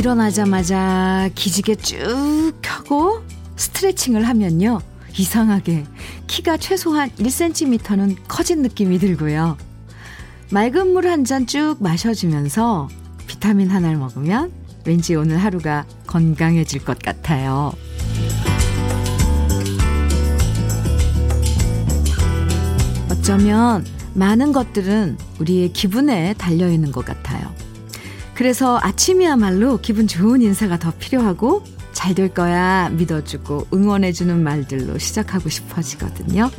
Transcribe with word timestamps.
일어나자마자 0.00 1.28
기지개 1.34 1.74
쭉 1.74 2.54
켜고 2.62 3.20
스트레칭을 3.56 4.26
하면요. 4.26 4.80
이상하게 5.18 5.84
키가 6.26 6.56
최소한 6.56 7.10
1cm는 7.18 8.16
커진 8.26 8.62
느낌이 8.62 8.98
들고요. 8.98 9.58
맑은 10.52 10.94
물 10.94 11.06
한 11.06 11.24
잔 11.26 11.46
쭉 11.46 11.76
마셔주면서 11.80 12.88
비타민 13.26 13.68
하나를 13.68 13.98
먹으면 13.98 14.50
왠지 14.86 15.14
오늘 15.14 15.36
하루가 15.36 15.84
건강해질 16.06 16.82
것 16.82 16.98
같아요. 16.98 17.72
어쩌면 23.10 23.84
많은 24.14 24.52
것들은 24.52 25.18
우리의 25.40 25.74
기분에 25.74 26.32
달려있는 26.38 26.90
것 26.90 27.04
같아요. 27.04 27.52
그래서 28.40 28.80
아침이야말로 28.82 29.78
기분 29.82 30.06
좋은 30.06 30.40
인사가 30.40 30.78
더 30.78 30.94
필요하고 30.98 31.62
잘 31.92 32.14
될 32.14 32.32
거야 32.32 32.88
믿어주고 32.88 33.66
응원해주는 33.74 34.42
말들로 34.42 34.96
시작하고 34.96 35.50
싶어지거든요. 35.50 36.50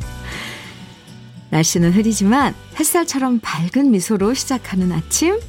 날씨는 1.50 1.90
흐리지만 1.90 2.54
햇살처럼 2.78 3.40
밝은 3.42 3.90
미소로 3.90 4.32
시작하는 4.32 4.92
아침 4.92 5.40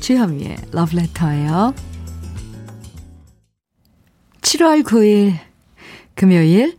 주현미의 0.00 0.56
러브레터예요. 0.72 1.72
7월 4.40 4.82
9일 4.82 5.38
금요일 6.16 6.76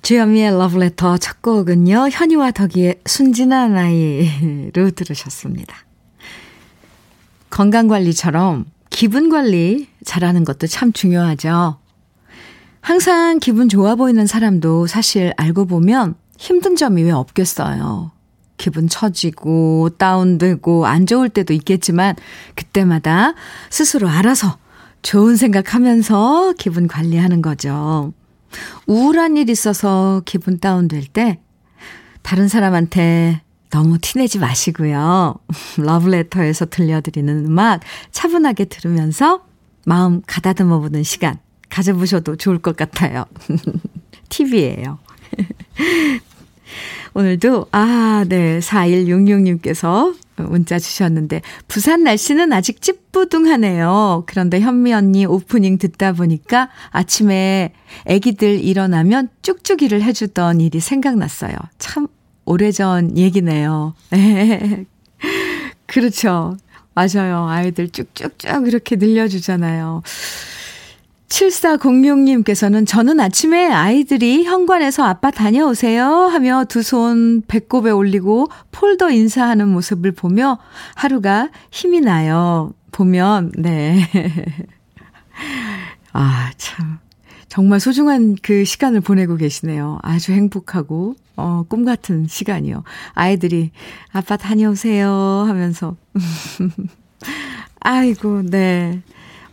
주현미의 0.00 0.52
러브레터 0.52 1.18
첫 1.18 1.42
곡은요. 1.42 2.08
현이와 2.10 2.52
덕이의 2.52 3.00
순진한 3.04 3.76
아이로 3.76 4.92
들으셨습니다. 4.92 5.89
건강관리처럼 7.50 8.66
기분관리 8.90 9.88
잘하는 10.04 10.44
것도 10.44 10.66
참 10.66 10.92
중요하죠. 10.92 11.78
항상 12.80 13.38
기분 13.38 13.68
좋아 13.68 13.94
보이는 13.94 14.26
사람도 14.26 14.86
사실 14.86 15.32
알고 15.36 15.66
보면 15.66 16.14
힘든 16.38 16.76
점이 16.76 17.02
왜 17.02 17.10
없겠어요. 17.10 18.12
기분 18.56 18.88
처지고 18.88 19.90
다운되고 19.96 20.86
안 20.86 21.06
좋을 21.06 21.28
때도 21.28 21.54
있겠지만 21.54 22.14
그때마다 22.54 23.34
스스로 23.70 24.08
알아서 24.08 24.58
좋은 25.02 25.36
생각하면서 25.36 26.54
기분 26.58 26.86
관리하는 26.86 27.40
거죠. 27.40 28.12
우울한 28.86 29.36
일 29.36 29.48
있어서 29.48 30.22
기분 30.24 30.58
다운될 30.58 31.06
때 31.06 31.40
다른 32.22 32.48
사람한테 32.48 33.40
너무 33.70 33.98
티내지 33.98 34.38
마시고요. 34.38 35.36
러브레터에서 35.78 36.66
들려드리는 36.66 37.46
음악 37.46 37.80
차분하게 38.10 38.66
들으면서 38.66 39.44
마음 39.86 40.22
가다듬어 40.26 40.80
보는 40.80 41.02
시간 41.02 41.38
가져보셔도 41.68 42.36
좋을 42.36 42.58
것 42.58 42.76
같아요. 42.76 43.24
팁이에요. 44.28 44.98
오늘도, 47.14 47.66
아, 47.72 48.24
네, 48.28 48.60
4166님께서 48.60 50.14
문자 50.36 50.78
주셨는데, 50.78 51.42
부산 51.66 52.04
날씨는 52.04 52.52
아직 52.52 52.80
찌뿌둥하네요. 52.80 54.24
그런데 54.26 54.60
현미 54.60 54.92
언니 54.94 55.26
오프닝 55.26 55.78
듣다 55.78 56.12
보니까 56.12 56.70
아침에 56.90 57.72
아기들 58.08 58.60
일어나면 58.62 59.28
쭉쭉이를 59.42 60.02
해주던 60.02 60.60
일이 60.60 60.78
생각났어요. 60.78 61.52
참 61.78 62.06
오래전 62.44 63.16
얘기네요. 63.16 63.94
그렇죠. 65.86 66.56
맞아요. 66.94 67.46
아이들 67.48 67.88
쭉쭉쭉 67.88 68.66
이렇게 68.66 68.96
늘려주잖아요. 68.96 70.02
7406님께서는 71.28 72.86
저는 72.86 73.20
아침에 73.20 73.70
아이들이 73.70 74.44
현관에서 74.44 75.04
아빠 75.04 75.30
다녀오세요 75.30 76.04
하며 76.04 76.64
두 76.64 76.82
손 76.82 77.42
배꼽에 77.46 77.90
올리고 77.90 78.48
폴더 78.72 79.10
인사하는 79.12 79.68
모습을 79.68 80.10
보며 80.12 80.58
하루가 80.96 81.48
힘이 81.70 82.00
나요. 82.00 82.72
보면, 82.90 83.52
네. 83.56 84.08
아, 86.12 86.50
참. 86.56 86.98
정말 87.50 87.80
소중한 87.80 88.36
그 88.40 88.64
시간을 88.64 89.00
보내고 89.00 89.34
계시네요. 89.36 89.98
아주 90.02 90.30
행복하고, 90.32 91.16
어, 91.36 91.64
꿈 91.68 91.84
같은 91.84 92.28
시간이요. 92.28 92.84
아이들이 93.14 93.72
아빠 94.12 94.36
다녀오세요 94.36 95.10
하면서. 95.10 95.96
아이고, 97.80 98.42
네. 98.42 99.02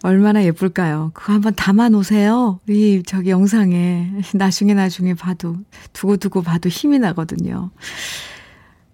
얼마나 0.04 0.44
예쁠까요? 0.44 1.10
그거 1.16 1.34
한번 1.34 1.56
담아 1.56 1.90
놓으세요. 1.90 2.60
이, 2.70 3.02
저기 3.04 3.32
영상에. 3.32 4.12
나중에 4.36 4.76
나중에 4.76 5.16
봐도, 5.16 5.58
두고두고 5.94 6.44
봐도 6.44 6.70
힘이 6.70 7.00
나거든요. 7.00 7.72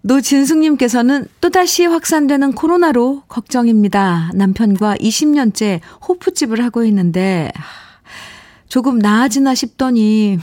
노진숙님께서는 0.00 1.28
또다시 1.42 1.84
확산되는 1.84 2.52
코로나로 2.52 3.24
걱정입니다. 3.28 4.30
남편과 4.32 4.96
20년째 4.96 5.80
호프집을 6.08 6.64
하고 6.64 6.84
있는데, 6.84 7.52
조금 8.74 8.98
나아지나 8.98 9.54
싶더니, 9.54 10.36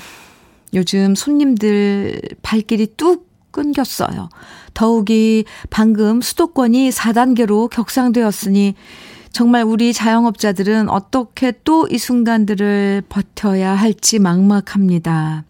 요즘 0.73 1.15
손님들 1.15 2.21
발길이 2.41 2.87
뚝 2.95 3.29
끊겼어요. 3.51 4.29
더욱이 4.73 5.43
방금 5.69 6.21
수도권이 6.21 6.91
4단계로 6.91 7.69
격상되었으니, 7.69 8.75
정말 9.33 9.63
우리 9.63 9.91
자영업자들은 9.91 10.87
어떻게 10.87 11.51
또 11.65 11.85
이 11.91 11.97
순간들을 11.97 13.03
버텨야 13.09 13.75
할지 13.75 14.17
막막합니다. 14.17 15.43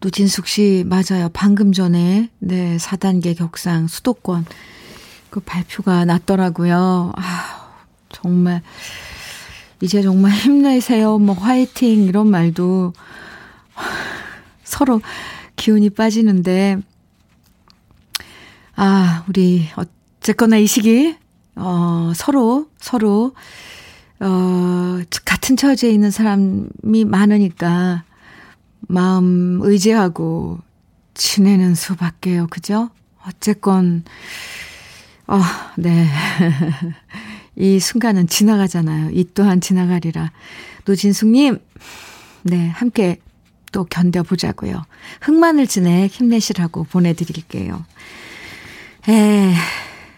노진숙 0.00 0.48
씨, 0.48 0.84
맞아요. 0.84 1.28
방금 1.32 1.70
전에, 1.70 2.28
네, 2.40 2.76
4단계 2.76 3.38
격상, 3.38 3.86
수도권, 3.86 4.46
그 5.30 5.38
발표가 5.38 6.04
났더라고요. 6.06 7.12
아, 7.14 7.70
정말, 8.08 8.62
이제 9.82 10.02
정말 10.02 10.32
힘내세요. 10.32 11.18
뭐, 11.18 11.34
화이팅, 11.34 12.04
이런 12.04 12.28
말도 12.30 12.92
서로 14.62 15.00
기운이 15.56 15.90
빠지는데, 15.90 16.78
아, 18.76 19.24
우리, 19.28 19.66
어쨌거나 19.76 20.56
이 20.56 20.66
시기, 20.66 21.16
어, 21.56 22.12
서로, 22.14 22.68
서로, 22.78 23.34
어, 24.20 25.00
같은 25.24 25.56
처지에 25.56 25.90
있는 25.90 26.10
사람이 26.10 27.04
많으니까 27.06 28.04
마음 28.80 29.60
의지하고 29.62 30.58
지내는 31.14 31.74
수밖에요. 31.74 32.46
그죠? 32.48 32.90
어쨌건, 33.26 34.04
어, 35.26 35.40
네. 35.76 36.06
이 37.56 37.78
순간은 37.78 38.26
지나가잖아요. 38.26 39.10
이 39.12 39.26
또한 39.34 39.60
지나가리라. 39.60 40.32
노진숙님, 40.84 41.58
네, 42.42 42.68
함께 42.68 43.18
또 43.72 43.84
견뎌보자고요. 43.84 44.82
흑마늘 45.20 45.66
진액 45.66 46.10
힘내시라고 46.10 46.84
보내드릴게요. 46.84 47.84
에, 49.08 49.54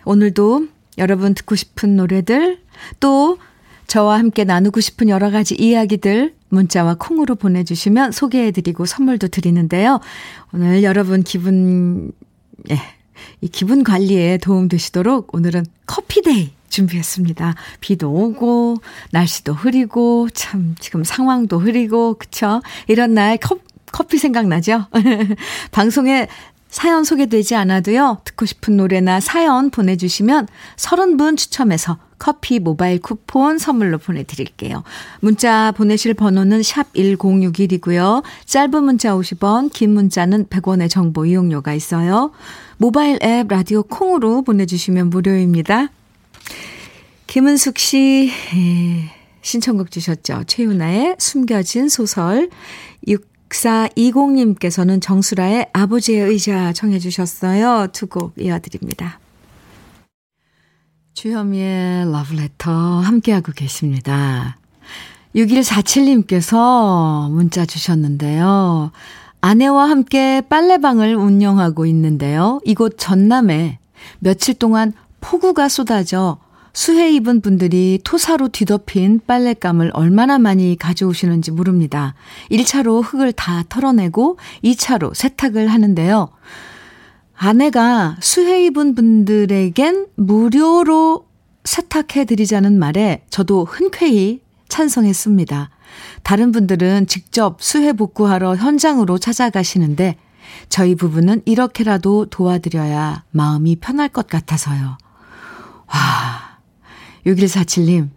오늘도 0.05 0.69
여러분 0.99 1.35
듣고 1.35 1.55
싶은 1.57 1.97
노래들, 1.97 2.61
또 3.01 3.39
저와 3.87 4.19
함께 4.19 4.45
나누고 4.45 4.81
싶은 4.81 5.09
여러 5.09 5.31
가지 5.31 5.55
이야기들 5.55 6.35
문자와 6.49 6.97
콩으로 6.99 7.35
보내주시면 7.35 8.13
소개해드리고 8.13 8.87
선물도 8.87 9.29
드리는데요. 9.29 10.01
오늘 10.53 10.83
여러분 10.83 11.23
기분, 11.23 12.13
예, 12.71 12.79
이 13.41 13.49
기분 13.49 13.85
관리에 13.85 14.39
도움 14.39 14.69
되시도록 14.69 15.35
오늘은 15.35 15.65
커피데이 15.87 16.53
준비했습니다. 16.73 17.55
비도 17.81 18.11
오고, 18.11 18.79
날씨도 19.13 19.53
흐리고, 19.53 20.29
참, 20.35 20.75
지금 20.81 21.05
상황도 21.05 21.59
흐리고, 21.59 22.15
그쵸? 22.15 22.61
이런 22.89 23.15
날 23.15 23.37
컵, 23.37 23.61
커피 23.93 24.19
생각나죠? 24.19 24.87
방송에 25.71 26.27
사연 26.73 27.05
소개되지 27.05 27.55
않아도요, 27.55 28.23
듣고 28.25 28.47
싶은 28.47 28.79
노래나 28.79 29.21
사연 29.21 29.69
보내주시면 29.69 30.49
30분 30.77 31.37
추첨해서 31.37 31.99
커피 32.19 32.61
모바일 32.61 32.99
쿠폰 32.99 33.59
선물로 33.59 33.99
보내드릴게요. 33.99 34.83
문자 35.21 35.73
보내실 35.73 36.15
번호는 36.15 36.63
샵 36.63 36.91
1061이고요. 36.95 38.23
짧은 38.47 38.85
문자 38.85 39.13
50원, 39.15 39.71
긴 39.71 39.93
문자는 39.93 40.47
100원의 40.47 40.89
정보 40.89 41.27
이용료가 41.27 41.75
있어요. 41.75 42.31
모바일 42.79 43.19
앱 43.23 43.49
라디오 43.49 43.83
콩으로 43.83 44.41
보내주시면 44.41 45.11
무료입니다. 45.11 45.89
김은숙 47.33 47.79
씨, 47.79 48.31
예, 48.55 49.11
신청곡 49.41 49.91
주셨죠. 49.91 50.45
최윤아의 50.47 51.17
숨겨진 51.19 51.89
소설. 51.89 52.51
6420님께서는 53.09 55.01
정수라의 55.01 55.71
아버지의 55.73 56.29
의자 56.29 56.75
청해 56.75 56.99
주셨어요. 56.99 57.87
두 57.93 58.07
곡 58.09 58.35
이어드립니다. 58.39 59.19
주현미의 61.15 62.13
러브레터 62.13 62.71
함께하고 63.01 63.53
계십니다. 63.53 64.59
6147님께서 65.35 67.31
문자 67.31 67.65
주셨는데요. 67.65 68.93
아내와 69.41 69.89
함께 69.89 70.43
빨래방을 70.51 71.15
운영하고 71.15 71.87
있는데요. 71.87 72.61
이곳 72.67 72.99
전남에 72.99 73.79
며칠 74.19 74.53
동안 74.53 74.93
폭우가 75.23 75.71
쏟아져 75.71 76.37
수해 76.73 77.13
입은 77.13 77.43
분들이 77.43 78.01
토사로 78.03 78.49
뒤덮인 78.49 79.21
빨랫감을 79.27 79.91
얼마나 79.93 80.39
많이 80.39 80.77
가져오시는지 80.79 81.51
모릅니다. 81.51 82.15
1차로 82.51 83.03
흙을 83.05 83.33
다 83.33 83.63
털어내고 83.69 84.39
2차로 84.65 85.15
세탁을 85.15 85.69
하는데요. 85.69 86.31
아내가 87.35 88.17
수해 88.21 88.65
입은 88.67 88.95
분들에겐 88.95 90.07
무료로 90.17 91.27
세탁해 91.65 92.25
드리자는 92.25 92.79
말에 92.79 93.25
저도 93.31 93.65
흔쾌히 93.65 94.41
찬성했습니다. 94.69 95.71
다른 96.23 96.53
분들은 96.53 97.07
직접 97.07 97.61
수해 97.61 97.93
복구하러 97.93 98.57
현장으로 98.57 99.19
찾아가시는데 99.19 100.17
저희 100.69 100.95
부부는 100.95 101.43
이렇게라도 101.45 102.27
도와드려야 102.27 103.25
마음이 103.31 103.77
편할 103.77 104.09
것 104.09 104.27
같아서요. 104.27 104.97
와, 105.89 106.52
6147님, 107.27 108.11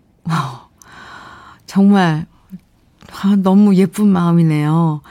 정말 1.65 2.25
아, 3.21 3.35
너무 3.35 3.75
예쁜 3.75 4.07
마음이네요. 4.07 5.01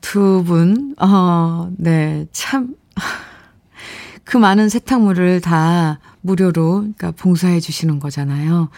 두 0.00 0.44
분, 0.44 0.94
어, 1.00 1.70
네, 1.76 2.26
참, 2.32 2.74
그 4.24 4.36
많은 4.36 4.68
세탁물을 4.68 5.40
다 5.40 5.98
무료로, 6.20 6.76
그러니까 6.80 7.10
봉사해 7.12 7.60
주시는 7.60 8.00
거잖아요. 8.00 8.68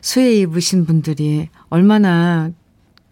수해 0.00 0.34
입으신 0.36 0.86
분들이 0.86 1.48
얼마나 1.68 2.50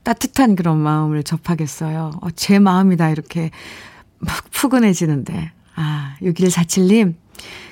따뜻한 0.03 0.57
그런 0.57 0.79
마음을 0.79 1.23
접하겠어요. 1.23 2.13
어, 2.21 2.31
제 2.31 2.59
마음이다, 2.59 3.11
이렇게 3.11 3.51
막 4.19 4.33
푸근해지는데. 4.51 5.51
아, 5.75 6.17
6147님, 6.23 7.15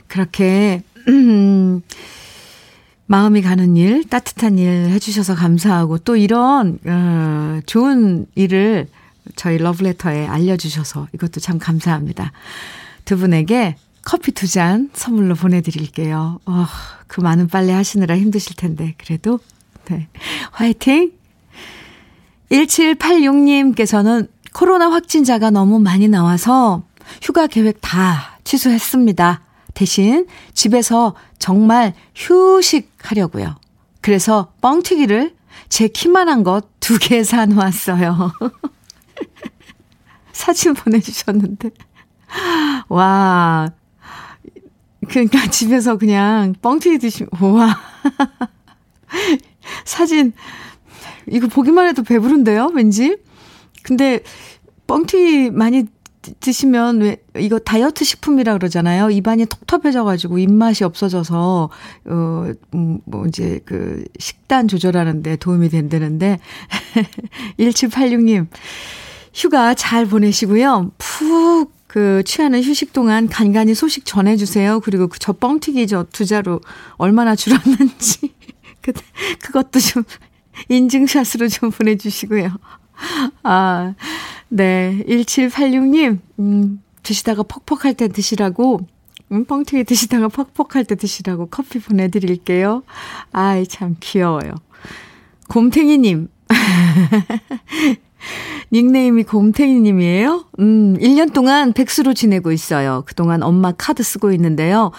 그렇게, 0.09 0.83
음, 1.09 1.83
마음이 3.07 3.43
가는 3.43 3.77
일, 3.77 4.05
따뜻한 4.09 4.59
일 4.59 4.69
해주셔서 4.91 5.35
감사하고 5.35 5.99
또 5.99 6.17
이런, 6.17 6.79
어, 6.87 7.61
좋은 7.67 8.27
일을 8.35 8.89
저희 9.37 9.59
러브레터에 9.59 10.27
알려주셔서 10.27 11.09
이것도 11.15 11.41
참 11.41 11.59
감사합니다. 11.59 12.33
두 13.05 13.17
분에게 13.19 13.77
커피 14.03 14.33
두 14.33 14.47
잔 14.47 14.91
선물로 14.93 15.35
보내드릴게요. 15.35 16.41
어, 16.47 16.67
그 17.07 17.21
많은 17.21 17.49
빨래 17.49 17.73
하시느라 17.73 18.17
힘드실 18.17 18.57
텐데, 18.57 18.95
그래도, 18.99 19.39
네. 19.87 20.09
화이팅! 20.53 21.13
1786님께서는 22.51 24.29
코로나 24.53 24.91
확진자가 24.91 25.51
너무 25.51 25.81
많이 25.81 26.09
나와서 26.09 26.85
휴가 27.23 27.47
계획 27.47 27.81
다 27.81 28.39
취소했습니다. 28.45 29.41
대신 29.75 30.27
집에서 30.55 31.15
정말 31.39 31.95
휴식하려고요. 32.15 33.57
그래서 34.01 34.53
뻥튀기를 34.61 35.35
제 35.69 35.89
키만한 35.89 36.45
것 36.45 36.69
두 36.81 36.99
개 36.99 37.23
사놓았어요. 37.25 38.33
사진 40.33 40.75
보내주셨는데. 40.75 41.71
와. 42.89 43.71
그러니까 45.09 45.47
집에서 45.49 45.97
그냥 45.97 46.55
뻥튀기 46.61 46.99
드시면, 46.99 47.31
와. 47.41 47.79
사진, 49.85 50.33
이거 51.31 51.47
보기만 51.47 51.87
해도 51.89 52.03
배부른데요, 52.03 52.73
왠지? 52.75 53.17
근데 53.83 54.21
뻥튀기 54.87 55.51
많이 55.51 55.87
드시면 56.41 57.01
왜 57.01 57.17
이거 57.39 57.59
다이어트 57.59 58.05
식품이라 58.05 58.55
그러잖아요. 58.55 59.11
입안이 59.11 59.47
텁텁해져 59.47 60.05
가지고 60.05 60.39
입맛이 60.39 60.85
없어져서 60.85 61.71
어뭐 62.07 63.27
이제 63.29 63.61
그 63.65 64.05
식단 64.19 64.69
조절하는데 64.69 65.37
도움이 65.37 65.69
된다는데 65.69 66.39
1786 67.59 68.23
님 68.25 68.49
휴가 69.33 69.75
잘 69.75 70.07
보내시고요. 70.07 70.93
푹 70.99 71.75
그 71.95 72.25
취하는 72.25 72.61
휴식 72.61 72.93
동안 72.93 73.29
간간히 73.29 73.73
소식 73.73 74.05
전해 74.05 74.37
주세요. 74.37 74.81
그리고 74.81 75.07
그저 75.07 75.33
뻥튀기 75.33 75.87
저 75.87 76.05
두자로 76.11 76.61
얼마나 76.97 77.37
줄었는지 77.37 78.35
그 78.83 78.93
그것도 79.41 79.79
좀 79.79 80.03
인증샷으로 80.69 81.47
좀 81.47 81.71
보내 81.71 81.97
주시고요. 81.97 82.51
아, 83.45 83.95
네. 84.49 85.03
1786님, 85.07 86.19
음, 86.39 86.83
드시다가 87.03 87.43
퍽퍽할 87.43 87.95
때 87.95 88.09
드시라고, 88.09 88.81
음, 89.33 89.45
뻥튀기 89.45 89.85
드시다가 89.85 90.29
퍽퍽할 90.29 90.85
때 90.85 90.95
드시라고 90.95 91.47
커피 91.47 91.79
보내드릴게요. 91.81 92.83
아이, 93.33 93.67
참 93.67 93.97
귀여워요. 94.01 94.55
곰탱이님. 95.49 96.29
닉네임이 98.73 99.25
곰탱이님이에요? 99.25 100.47
음, 100.61 100.97
1년 100.99 101.33
동안 101.33 101.73
백수로 101.73 102.15
지내고 102.15 102.53
있어요. 102.53 103.03
그동안 103.07 103.43
엄마 103.43 103.73
카드 103.73 104.03
쓰고 104.03 104.33
있는데요. 104.33 104.91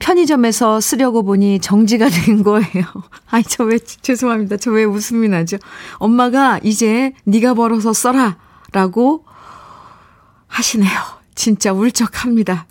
편의점에서 0.00 0.80
쓰려고 0.80 1.22
보니 1.22 1.60
정지가 1.60 2.08
된 2.08 2.42
거예요. 2.42 2.84
아이, 3.30 3.42
저 3.44 3.64
왜, 3.64 3.78
죄송합니다. 3.78 4.56
저 4.56 4.72
왜 4.72 4.84
웃음이 4.84 5.28
나죠? 5.28 5.58
엄마가 5.98 6.58
이제 6.62 7.12
네가 7.24 7.54
벌어서 7.54 7.92
써라. 7.92 8.36
라고 8.72 9.24
하시네요. 10.48 10.90
진짜 11.34 11.72
울적합니다. 11.72 12.66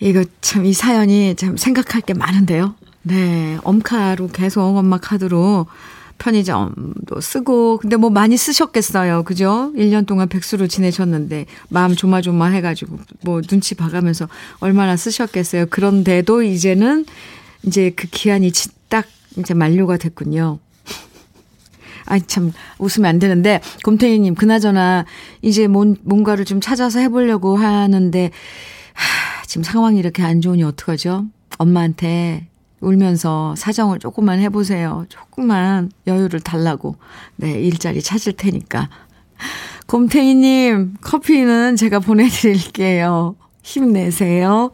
이거 0.00 0.24
참, 0.40 0.64
이 0.66 0.72
사연이 0.72 1.34
참 1.36 1.56
생각할 1.56 2.00
게 2.02 2.14
많은데요. 2.14 2.74
네. 3.02 3.58
엄카로 3.62 4.28
계속 4.28 4.62
엄마 4.62 4.98
카드로 4.98 5.66
편의점도 6.18 7.20
쓰고, 7.20 7.78
근데 7.78 7.96
뭐 7.96 8.10
많이 8.10 8.36
쓰셨겠어요. 8.36 9.24
그죠? 9.24 9.72
1년 9.76 10.06
동안 10.06 10.28
백수로 10.28 10.66
지내셨는데, 10.66 11.46
마음 11.68 11.94
조마조마 11.94 12.46
해 12.46 12.60
가지고, 12.60 12.98
뭐 13.22 13.40
눈치 13.42 13.74
봐가면서 13.74 14.28
얼마나 14.60 14.96
쓰셨겠어요. 14.96 15.66
그런데도 15.66 16.42
이제는 16.42 17.06
이제 17.64 17.90
그 17.94 18.06
기한이 18.08 18.52
딱 18.88 19.06
이제 19.36 19.54
만료가 19.54 19.96
됐군요. 19.96 20.58
아이, 22.06 22.20
참, 22.22 22.52
웃으면 22.78 23.08
안 23.08 23.18
되는데, 23.18 23.60
곰탱이님, 23.84 24.34
그나저나, 24.34 25.04
이제 25.42 25.66
뭔, 25.66 25.96
뭔가를 26.02 26.44
좀 26.44 26.60
찾아서 26.60 27.00
해보려고 27.00 27.56
하는데, 27.56 28.30
하, 28.92 29.42
지금 29.46 29.62
상황이 29.62 29.98
이렇게 29.98 30.22
안 30.22 30.40
좋으니 30.40 30.62
어떡하죠? 30.62 31.26
엄마한테 31.58 32.48
울면서 32.80 33.54
사정을 33.56 33.98
조금만 33.98 34.40
해보세요. 34.40 35.06
조금만 35.08 35.90
여유를 36.06 36.40
달라고. 36.40 36.96
네, 37.36 37.52
일자리 37.52 38.02
찾을 38.02 38.34
테니까. 38.34 38.90
곰탱이님, 39.86 40.96
커피는 41.00 41.76
제가 41.76 42.00
보내드릴게요. 42.00 43.36
힘내세요. 43.62 44.72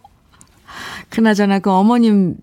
그나저나 1.08 1.60
그 1.60 1.70
어머님, 1.70 2.36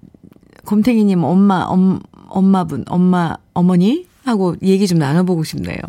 곰탱이님 0.65 1.23
엄마, 1.23 1.63
엄, 1.63 1.99
엄마분, 2.27 2.83
엄마, 2.87 3.35
어머니? 3.53 4.06
하고 4.27 4.55
얘기 4.61 4.87
좀 4.87 4.99
나눠보고 4.99 5.43
싶네요. 5.43 5.79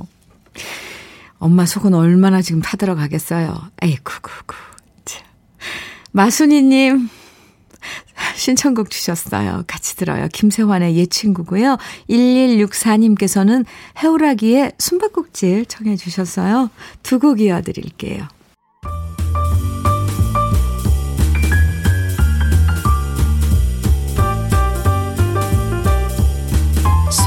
엄마 1.39 1.67
속은 1.67 1.95
얼마나 1.95 2.43
지금 2.43 2.61
타들어 2.63 2.95
가겠어요. 2.95 3.57
에이쿠, 3.83 4.21
구구. 4.23 4.55
마순이님, 6.11 7.09
신청곡 8.35 8.91
주셨어요. 8.91 9.63
같이 9.67 9.95
들어요. 9.97 10.27
김세환의 10.33 10.97
옛 10.97 11.11
친구고요. 11.11 11.77
1164님께서는 12.09 13.65
해오라기의 14.03 14.73
숨바꼭질 14.79 15.67
청해 15.67 15.97
주셨어요. 15.97 16.71
두 17.03 17.19
곡 17.19 17.41
이어드릴게요. 17.41 18.27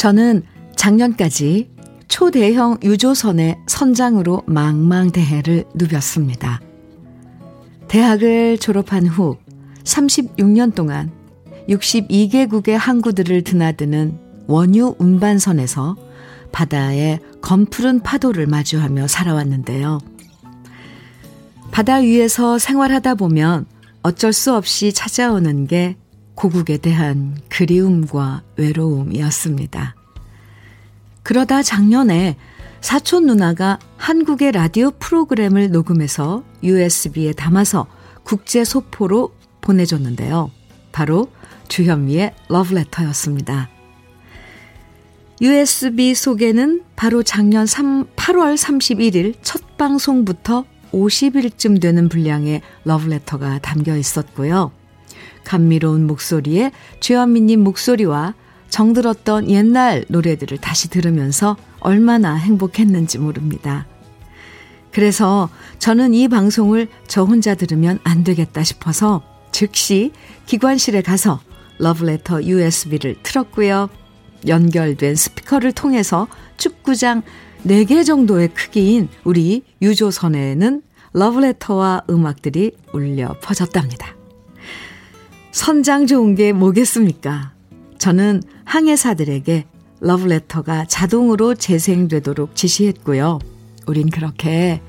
저는 0.00 0.44
작년까지 0.76 1.72
초대형 2.08 2.78
유조선의 2.82 3.58
선장으로 3.66 4.44
망망대해를 4.46 5.64
누볐습니다. 5.74 6.58
대학을 7.86 8.56
졸업한 8.56 9.06
후 9.06 9.36
36년 9.84 10.74
동안 10.74 11.12
62개국의 11.68 12.78
항구들을 12.78 13.44
드나드는 13.44 14.18
원유 14.46 14.94
운반선에서 14.96 15.96
바다의 16.50 17.20
검푸른 17.42 18.00
파도를 18.00 18.46
마주하며 18.46 19.06
살아왔는데요. 19.06 19.98
바다 21.72 21.96
위에서 21.96 22.58
생활하다 22.58 23.16
보면 23.16 23.66
어쩔 24.02 24.32
수 24.32 24.54
없이 24.54 24.94
찾아오는 24.94 25.66
게 25.66 25.98
고국에 26.40 26.78
대한 26.78 27.36
그리움과 27.50 28.42
외로움이었습니다. 28.56 29.94
그러다 31.22 31.62
작년에 31.62 32.38
사촌 32.80 33.26
누나가 33.26 33.78
한국의 33.98 34.52
라디오 34.52 34.90
프로그램을 34.92 35.70
녹음해서 35.70 36.42
USB에 36.62 37.34
담아서 37.34 37.86
국제 38.24 38.64
소포로 38.64 39.34
보내줬는데요. 39.60 40.50
바로 40.92 41.28
주현미의 41.68 42.34
러브레터였습니다. 42.48 43.68
USB 45.42 46.14
속에는 46.14 46.84
바로 46.96 47.22
작년 47.22 47.66
3, 47.66 48.14
8월 48.16 48.56
31일 48.56 49.34
첫 49.42 49.76
방송부터 49.76 50.64
50일쯤 50.92 51.82
되는 51.82 52.08
분량의 52.08 52.62
러브레터가 52.84 53.58
담겨 53.58 53.94
있었고요. 53.94 54.79
감미로운 55.44 56.06
목소리에 56.06 56.72
주현미님 57.00 57.62
목소리와 57.62 58.34
정들었던 58.68 59.50
옛날 59.50 60.04
노래들을 60.08 60.58
다시 60.58 60.88
들으면서 60.88 61.56
얼마나 61.80 62.34
행복했는지 62.34 63.18
모릅니다. 63.18 63.86
그래서 64.92 65.48
저는 65.78 66.14
이 66.14 66.28
방송을 66.28 66.88
저 67.06 67.24
혼자 67.24 67.54
들으면 67.54 67.98
안 68.04 68.24
되겠다 68.24 68.62
싶어서 68.64 69.22
즉시 69.52 70.12
기관실에 70.46 71.02
가서 71.02 71.40
러브레터 71.78 72.44
USB를 72.44 73.16
틀었고요. 73.22 73.88
연결된 74.46 75.14
스피커를 75.14 75.72
통해서 75.72 76.28
축구장 76.56 77.22
4개 77.66 78.04
정도의 78.04 78.48
크기인 78.48 79.08
우리 79.24 79.62
유조선에는 79.82 80.82
러브레터와 81.12 82.04
음악들이 82.08 82.72
울려 82.92 83.34
퍼졌답니다. 83.42 84.19
선장 85.52 86.06
좋은 86.06 86.34
게 86.34 86.52
뭐겠습니까? 86.52 87.52
저는 87.98 88.42
항해사들에게 88.64 89.66
러브레터가 90.00 90.86
자동으로 90.86 91.54
재생되도록 91.54 92.54
지시했고요. 92.56 93.38
우린 93.86 94.08
그렇게 94.08 94.80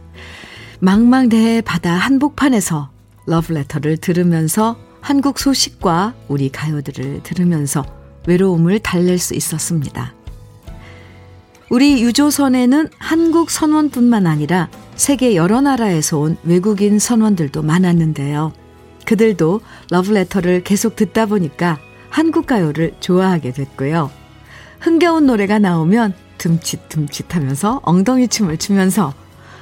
망망대해 0.79 1.61
바다 1.61 1.93
한복판에서 1.93 2.91
러브레터를 3.25 3.97
들으면서 3.97 4.77
한국 5.01 5.39
소식과 5.39 6.13
우리 6.27 6.49
가요들을 6.49 7.23
들으면서 7.23 7.83
외로움을 8.27 8.79
달랠 8.79 9.17
수 9.17 9.33
있었습니다. 9.33 10.13
우리 11.69 12.03
유조선에는 12.03 12.89
한국 12.97 13.49
선원뿐만 13.49 14.27
아니라 14.27 14.69
세계 14.95 15.35
여러 15.35 15.61
나라에서 15.61 16.19
온 16.19 16.37
외국인 16.43 16.99
선원들도 16.99 17.63
많았는데요. 17.63 18.53
그들도 19.11 19.59
러브레터를 19.89 20.63
계속 20.63 20.95
듣다 20.95 21.25
보니까 21.25 21.79
한국 22.09 22.47
가요를 22.47 22.93
좋아하게 23.01 23.51
됐고요. 23.51 24.09
흥겨운 24.79 25.25
노래가 25.25 25.59
나오면 25.59 26.13
듬칫듬칫 26.37 27.35
하면서 27.35 27.81
엉덩이 27.83 28.29
춤을 28.29 28.57
추면서 28.57 29.13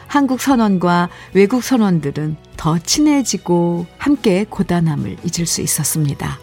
한국 0.05 0.39
선원과 0.39 1.09
외국 1.33 1.63
선원들은 1.63 2.35
더 2.57 2.77
친해지고 2.77 3.87
함께 3.97 4.45
고단함을 4.47 5.17
잊을 5.23 5.47
수 5.47 5.61
있었습니다. 5.61 6.37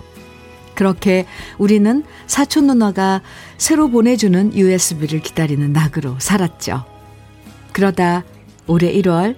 그렇게 0.74 1.26
우리는 1.58 2.02
사촌 2.26 2.66
누나가 2.66 3.22
새로 3.56 3.88
보내주는 3.88 4.52
USB를 4.52 5.20
기다리는 5.20 5.72
낙으로 5.72 6.16
살았죠. 6.18 6.84
그러다 7.70 8.24
올해 8.66 8.92
1월 8.94 9.36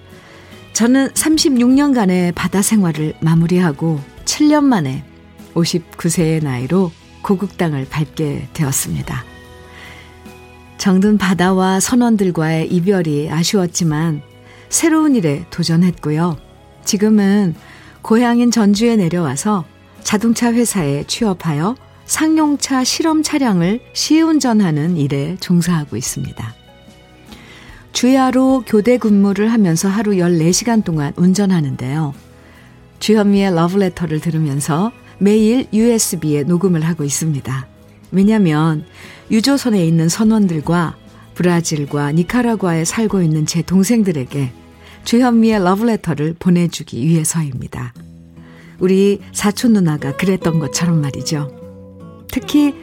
저는 0.73 1.09
36년간의 1.09 2.33
바다 2.35 2.61
생활을 2.61 3.13
마무리하고 3.21 3.99
7년 4.25 4.63
만에 4.63 5.03
59세의 5.53 6.43
나이로 6.43 6.91
고국 7.21 7.57
땅을 7.57 7.87
밟게 7.89 8.49
되었습니다. 8.53 9.23
정든 10.77 11.17
바다와 11.17 11.79
선원들과의 11.81 12.71
이별이 12.71 13.29
아쉬웠지만 13.29 14.21
새로운 14.69 15.15
일에 15.15 15.45
도전했고요. 15.49 16.37
지금은 16.85 17.55
고향인 18.01 18.51
전주에 18.51 18.95
내려와서 18.95 19.65
자동차 20.03 20.53
회사에 20.53 21.03
취업하여 21.05 21.75
상용차 22.05 22.83
실험 22.83 23.21
차량을 23.21 23.81
시운전하는 23.93 24.97
일에 24.97 25.35
종사하고 25.39 25.97
있습니다. 25.97 26.58
주야로 27.91 28.63
교대 28.65 28.97
근무를 28.97 29.51
하면서 29.51 29.89
하루 29.89 30.11
14시간 30.11 30.83
동안 30.83 31.13
운전하는데요. 31.15 32.13
주현미의 32.99 33.55
러브레터를 33.55 34.19
들으면서 34.19 34.91
매일 35.17 35.67
USB에 35.73 36.43
녹음을 36.43 36.81
하고 36.81 37.03
있습니다. 37.03 37.67
왜냐면 38.11 38.85
유조선에 39.31 39.85
있는 39.85 40.09
선원들과 40.09 40.95
브라질과 41.35 42.11
니카라과에 42.13 42.85
살고 42.85 43.21
있는 43.21 43.45
제 43.45 43.61
동생들에게 43.61 44.51
주현미의 45.05 45.63
러브레터를 45.63 46.35
보내주기 46.39 47.05
위해서입니다. 47.05 47.93
우리 48.79 49.19
사촌 49.33 49.73
누나가 49.73 50.15
그랬던 50.15 50.59
것처럼 50.59 51.01
말이죠. 51.01 51.51
특히 52.31 52.73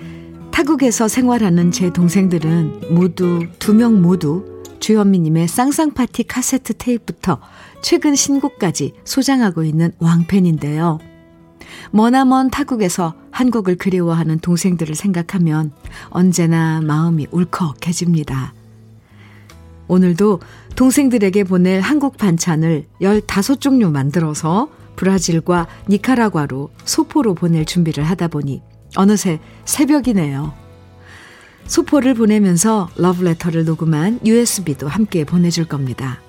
타국에서 0.51 1.09
생활하는 1.09 1.71
제 1.71 1.93
동생들은 1.93 2.95
모두 2.95 3.47
두 3.59 3.75
명 3.75 4.01
모두 4.01 4.56
주현미님의 4.87 5.49
쌍쌍파티 5.49 6.29
카세트 6.29 6.75
테이프부터 6.75 7.41
최근 7.83 8.15
신곡까지 8.15 8.93
소장하고 9.03 9.65
있는 9.65 9.91
왕팬인데요. 9.99 11.01
머나먼 11.91 12.51
타국에서 12.51 13.17
한국을 13.33 13.75
그리워하는 13.79 14.39
동생들을 14.39 14.95
생각하면 14.95 15.73
언제나 16.11 16.81
마음이 16.83 17.27
울컥해집니다. 17.33 18.55
오늘도 19.89 20.39
동생들에게 20.77 21.43
보낼 21.43 21.81
한국 21.81 22.17
반찬을 22.17 22.87
15종류 23.01 23.91
만들어서 23.91 24.69
브라질과 24.95 25.67
니카라과로 25.89 26.71
소포로 26.85 27.35
보낼 27.35 27.65
준비를 27.65 28.05
하다 28.05 28.29
보니 28.29 28.63
어느새 28.95 29.41
새벽이네요. 29.65 30.66
소포를 31.67 32.15
보내면서 32.15 32.89
러브레터를 32.97 33.65
녹음한 33.65 34.21
USB도 34.25 34.89
함께 34.89 35.25
보내줄 35.25 35.67
겁니다. 35.67 36.21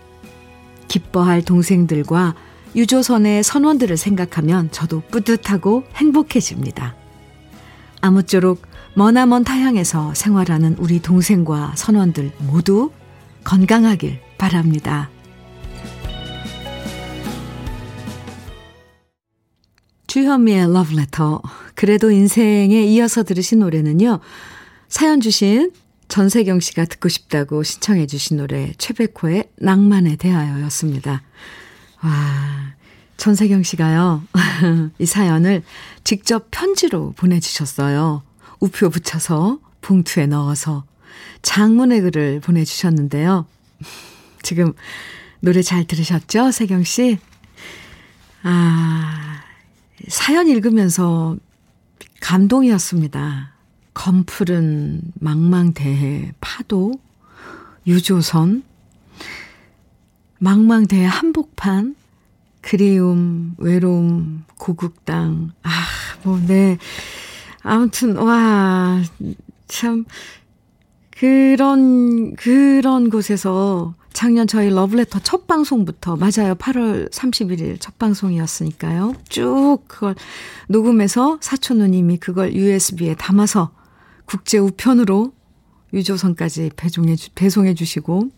기뻐할 0.87 1.43
동생들과 1.43 2.35
유조선의 2.75 3.43
선원들을 3.43 3.97
생각하면 3.97 4.71
저도 4.71 5.01
뿌듯하고 5.09 5.83
행복해집니다. 5.95 6.95
아무쪼록 8.01 8.61
머나먼 8.93 9.43
타향에서 9.43 10.13
생활하는 10.13 10.75
우리 10.79 11.01
동생과 11.01 11.73
선원들 11.75 12.31
모두 12.39 12.91
건강하길 13.43 14.19
바랍니다. 14.37 15.09
주현미의 20.07 20.73
러브레터. 20.73 21.41
그래도 21.75 22.09
인생에 22.09 22.83
이어서 22.85 23.23
들으신 23.23 23.59
노래는요. 23.59 24.19
사연 24.89 25.19
주신 25.19 25.71
전세경 26.07 26.61
씨가 26.61 26.85
듣고 26.85 27.09
싶다고 27.09 27.63
신청해 27.63 28.07
주신 28.07 28.37
노래 28.37 28.73
최백호의 28.77 29.49
낭만에 29.57 30.15
대하여였습니다. 30.15 31.21
와, 32.03 32.73
전세경 33.17 33.63
씨가요. 33.63 34.23
이 34.99 35.05
사연을 35.05 35.63
직접 36.03 36.47
편지로 36.51 37.13
보내 37.17 37.39
주셨어요. 37.39 38.23
우표 38.59 38.89
붙여서 38.89 39.59
봉투에 39.81 40.27
넣어서 40.27 40.85
장문의 41.41 42.01
글을 42.01 42.39
보내 42.39 42.63
주셨는데요. 42.63 43.45
지금 44.41 44.73
노래 45.41 45.61
잘 45.61 45.85
들으셨죠? 45.85 46.51
세경 46.51 46.83
씨? 46.83 47.19
아, 48.43 49.41
사연 50.07 50.47
읽으면서 50.47 51.35
감동이었습니다. 52.21 53.56
검푸른 53.97 55.01
망망대해 55.19 56.31
파도, 56.39 56.93
유조선, 57.87 58.61
망망대해 60.37 61.03
한복판, 61.05 61.95
그리움, 62.61 63.55
외로움, 63.57 64.43
고국당. 64.59 65.51
아, 65.63 65.69
뭐, 66.21 66.39
네. 66.45 66.77
아무튼, 67.63 68.17
와, 68.17 69.01
참, 69.67 70.05
그런, 71.09 72.35
그런 72.35 73.09
곳에서 73.09 73.95
작년 74.13 74.45
저희 74.45 74.69
러브레터 74.69 75.21
첫 75.23 75.47
방송부터, 75.47 76.17
맞아요. 76.17 76.53
8월 76.53 77.11
31일 77.11 77.77
첫 77.79 77.97
방송이었으니까요. 77.97 79.15
쭉 79.27 79.79
그걸 79.87 80.13
녹음해서 80.67 81.39
사촌 81.41 81.79
누님이 81.79 82.17
그걸 82.17 82.53
USB에 82.53 83.15
담아서 83.15 83.71
국제 84.27 84.59
우편으로 84.59 85.31
유조선까지 85.93 86.71
배송해, 86.75 87.15
배송해 87.33 87.73
주시고, 87.73 88.29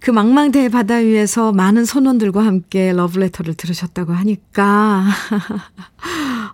그 0.00 0.10
망망대해 0.10 0.68
바다 0.68 0.96
위에서 0.96 1.52
많은 1.52 1.84
선원들과 1.84 2.44
함께 2.44 2.92
러브레터를 2.92 3.54
들으셨다고 3.54 4.12
하니까, 4.12 5.04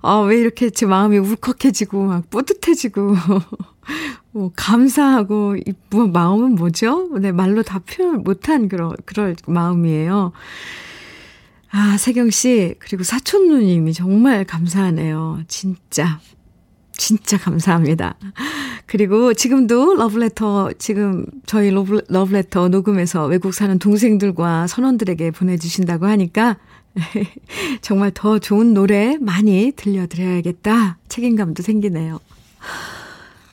아, 0.02 0.20
왜 0.28 0.38
이렇게 0.38 0.70
제 0.70 0.86
마음이 0.86 1.18
울컥해지고, 1.18 2.04
막 2.04 2.30
뿌듯해지고, 2.30 3.16
뭐, 4.32 4.52
감사하고, 4.54 5.56
이, 5.56 5.72
뭐, 5.90 6.06
마음은 6.06 6.54
뭐죠? 6.54 7.08
네, 7.18 7.32
말로 7.32 7.62
다 7.62 7.80
표현 7.80 8.22
못한 8.22 8.68
그런, 8.68 8.94
그럴 9.06 9.34
마음이에요. 9.46 10.32
아, 11.70 11.96
세경 11.98 12.30
씨, 12.30 12.74
그리고 12.78 13.02
사촌 13.02 13.48
누님이 13.48 13.92
정말 13.92 14.44
감사하네요. 14.44 15.40
진짜. 15.48 16.20
진짜 16.98 17.38
감사합니다. 17.38 18.16
그리고 18.84 19.32
지금도 19.32 19.94
러브레터, 19.94 20.72
지금 20.78 21.24
저희 21.46 21.70
러브, 21.70 22.02
러브레터 22.08 22.68
녹음해서 22.68 23.24
외국 23.26 23.54
사는 23.54 23.78
동생들과 23.78 24.66
선원들에게 24.66 25.30
보내주신다고 25.30 26.06
하니까 26.06 26.56
정말 27.80 28.10
더 28.12 28.38
좋은 28.38 28.74
노래 28.74 29.16
많이 29.20 29.72
들려드려야겠다. 29.76 30.98
책임감도 31.08 31.62
생기네요. 31.62 32.20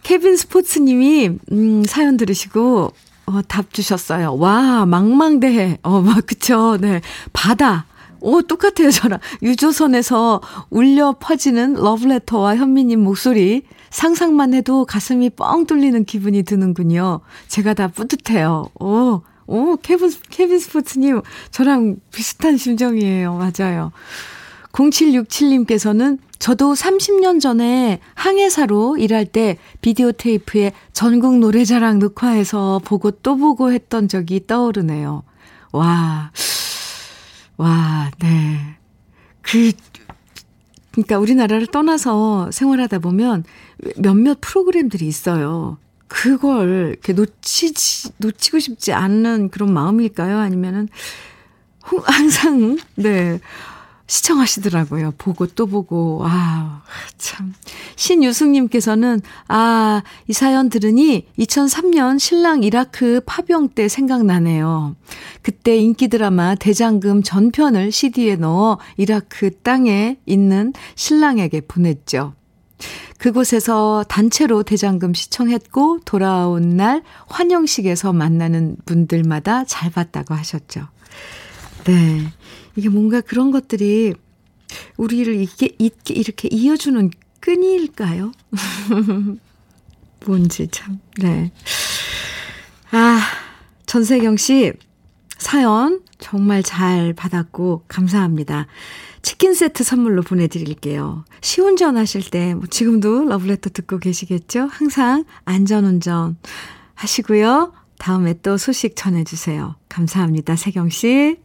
케빈 0.04 0.36
스포츠님이, 0.36 1.30
음, 1.52 1.84
사연 1.86 2.18
들으시고, 2.18 2.92
어, 3.28 3.42
답 3.48 3.74
주셨어요. 3.74 4.36
와, 4.38 4.86
망망대해. 4.86 5.80
어, 5.84 6.02
막, 6.02 6.26
그쵸. 6.26 6.78
네. 6.80 7.02
바다. 7.34 7.86
오, 8.22 8.42
똑같아요, 8.42 8.92
저랑. 8.92 9.20
유조선에서 9.42 10.42
울려 10.70 11.16
퍼지는 11.20 11.74
러브레터와 11.74 12.56
현미님 12.56 13.02
목소리. 13.02 13.64
상상만 13.90 14.54
해도 14.54 14.86
가슴이 14.86 15.30
뻥 15.32 15.66
뚫리는 15.66 16.04
기분이 16.06 16.44
드는군요. 16.44 17.22
제가 17.48 17.74
다 17.74 17.88
뿌듯해요. 17.88 18.66
오, 18.80 19.22
오, 19.48 19.78
케빈, 19.78 20.12
케빈 20.30 20.60
스포츠님, 20.60 21.22
저랑 21.52 21.98
비슷한 22.12 22.58
심정이에요. 22.58 23.36
맞아요. 23.36 23.92
0767님께서는 24.74 26.20
저도 26.40 26.74
30년 26.74 27.40
전에 27.40 28.00
항해사로 28.14 28.98
일할 28.98 29.26
때 29.26 29.58
비디오 29.82 30.12
테이프에 30.12 30.74
전국 30.92 31.40
노래자랑 31.40 32.00
녹화해서 32.00 32.82
보고 32.84 33.12
또 33.12 33.38
보고 33.38 33.72
했던 33.72 34.08
적이 34.08 34.46
떠오르네요. 34.46 35.24
와, 35.72 36.32
와, 37.58 38.12
네. 38.20 38.78
그, 39.42 39.72
그러니까 40.92 41.20
우리나라를 41.20 41.68
떠나서 41.68 42.52
생활하다 42.52 43.00
보면 43.00 43.44
몇몇 43.98 44.38
프로그램들이 44.42 45.08
있어요. 45.08 45.78
그걸 46.08 46.90
이렇게 46.92 47.14
놓치지, 47.14 48.12
놓치고 48.18 48.60
싶지 48.60 48.94
않는 48.94 49.50
그런 49.50 49.74
마음일까요? 49.74 50.38
아니면은, 50.38 50.88
항상, 51.82 52.78
네. 52.96 53.40
시청하시더라고요. 54.08 55.14
보고 55.18 55.48
또 55.48 55.66
보고. 55.66 56.22
아, 56.24 56.84
참. 57.18 57.54
신유승님께서는, 57.96 59.22
아, 59.48 60.04
이 60.28 60.34
사연 60.34 60.70
들으니 60.70 61.26
2003년 61.40 62.20
신랑 62.20 62.64
이라크 62.64 63.22
파병 63.26 63.70
때 63.70 63.88
생각나네요. 63.88 64.96
그때 65.42 65.78
인기 65.78 66.08
드라마 66.08 66.56
대장금 66.56 67.24
전편을 67.24 67.92
CD에 67.92 68.36
넣어 68.36 68.80
이라크 68.98 69.52
땅에 69.62 70.18
있는 70.26 70.74
신랑에게 70.96 71.62
보냈죠. 71.62 72.34
그곳에서 73.18 74.04
단체로 74.10 74.64
대장금 74.64 75.14
시청했고 75.14 76.00
돌아온 76.04 76.76
날 76.76 77.02
환영식에서 77.28 78.12
만나는 78.14 78.76
분들마다 78.86 79.64
잘 79.64 79.90
봤다고 79.90 80.34
하셨죠. 80.34 80.88
네. 81.86 82.22
이게 82.76 82.90
뭔가 82.90 83.22
그런 83.22 83.52
것들이 83.52 84.14
우리를 84.98 85.34
이게, 85.36 85.70
이렇게, 85.80 86.50
이어주는 86.52 87.10
끈일까요? 87.46 88.32
뭔지 90.26 90.68
참, 90.70 91.00
네. 91.20 91.52
아, 92.90 93.22
전세경 93.86 94.38
씨, 94.38 94.74
사연 95.38 96.02
정말 96.18 96.64
잘 96.64 97.14
받았고, 97.14 97.84
감사합니다. 97.88 98.66
치킨 99.22 99.54
세트 99.54 99.84
선물로 99.84 100.24
보내드릴게요. 100.24 101.24
시운전 101.42 101.98
하실 101.98 102.28
때, 102.32 102.56
뭐 102.56 102.66
지금도 102.66 103.26
러브레터 103.26 103.70
듣고 103.70 104.00
계시겠죠? 104.00 104.68
항상 104.72 105.24
안전운전 105.46 106.38
하시고요. 106.96 107.74
다음에 108.00 108.34
또 108.42 108.58
소식 108.58 108.96
전해주세요. 108.96 109.76
감사합니다, 109.90 110.56
세경씨. 110.56 111.38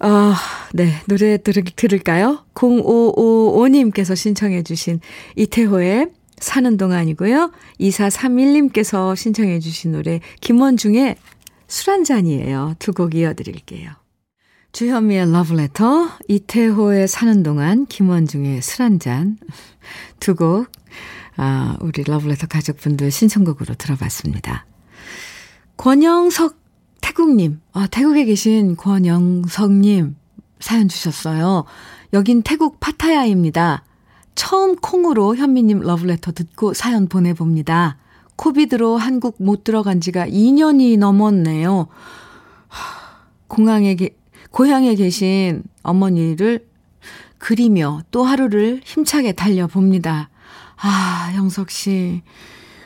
아, 0.00 0.36
네. 0.72 0.92
노래 1.06 1.38
들, 1.38 1.54
들을까요? 1.64 2.44
0555님께서 2.54 4.14
신청해주신 4.14 5.00
이태호의 5.36 6.10
사는 6.38 6.76
동안이고요. 6.76 7.50
2431님께서 7.80 9.16
신청해주신 9.16 9.92
노래 9.92 10.20
김원중의 10.40 11.16
술 11.66 11.90
한잔이에요. 11.92 12.76
두 12.78 12.92
곡 12.92 13.14
이어드릴게요. 13.14 13.90
주현미의 14.72 15.32
러브레터, 15.32 16.08
이태호의 16.28 17.08
사는 17.08 17.42
동안, 17.42 17.86
김원중의 17.86 18.62
술 18.62 18.82
한잔 18.82 19.38
두 20.20 20.34
곡, 20.36 20.70
아, 21.36 21.76
우리 21.80 22.04
러브레터 22.04 22.46
가족분들 22.46 23.10
신청곡으로 23.10 23.74
들어봤습니다. 23.74 24.66
권영석 25.76 26.56
태국님, 27.08 27.62
아, 27.72 27.86
태국에 27.86 28.26
계신 28.26 28.76
권영석님 28.76 30.14
사연 30.60 30.88
주셨어요. 30.88 31.64
여긴 32.12 32.42
태국 32.42 32.80
파타야입니다. 32.80 33.82
처음 34.34 34.76
콩으로 34.76 35.34
현미님 35.34 35.80
러브레터 35.80 36.32
듣고 36.32 36.74
사연 36.74 37.08
보내봅니다. 37.08 37.96
코비드로 38.36 38.98
한국 38.98 39.36
못 39.42 39.64
들어간 39.64 40.02
지가 40.02 40.26
2년이 40.26 40.98
넘었네요. 40.98 41.86
공항에, 43.48 43.96
고향에 44.50 44.94
계신 44.94 45.62
어머니를 45.82 46.68
그리며 47.38 48.02
또 48.10 48.22
하루를 48.22 48.82
힘차게 48.84 49.32
달려봅니다. 49.32 50.28
아, 50.76 51.32
영석 51.36 51.70
씨. 51.70 52.20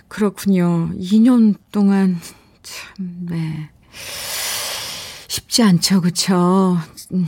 그렇군요. 0.06 0.90
2년 0.94 1.56
동안, 1.72 2.20
참, 2.62 3.26
네. 3.28 3.71
쉽지 5.28 5.62
않죠, 5.62 6.00
그쵸? 6.00 6.76
음, 7.12 7.26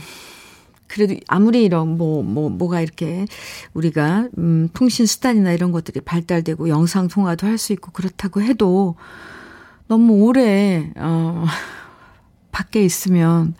그래도 0.86 1.16
아무리 1.28 1.64
이런 1.64 1.96
뭐, 1.96 2.22
뭐, 2.22 2.50
뭐가 2.50 2.80
이렇게 2.80 3.26
우리가, 3.74 4.28
음, 4.38 4.68
통신 4.74 5.06
수단이나 5.06 5.52
이런 5.52 5.72
것들이 5.72 6.00
발달되고 6.00 6.68
영상 6.68 7.08
통화도 7.08 7.46
할 7.46 7.58
수 7.58 7.72
있고 7.72 7.90
그렇다고 7.92 8.42
해도 8.42 8.96
너무 9.88 10.14
오래, 10.24 10.90
어, 10.96 11.44
밖에 12.52 12.84
있으면 12.84 13.54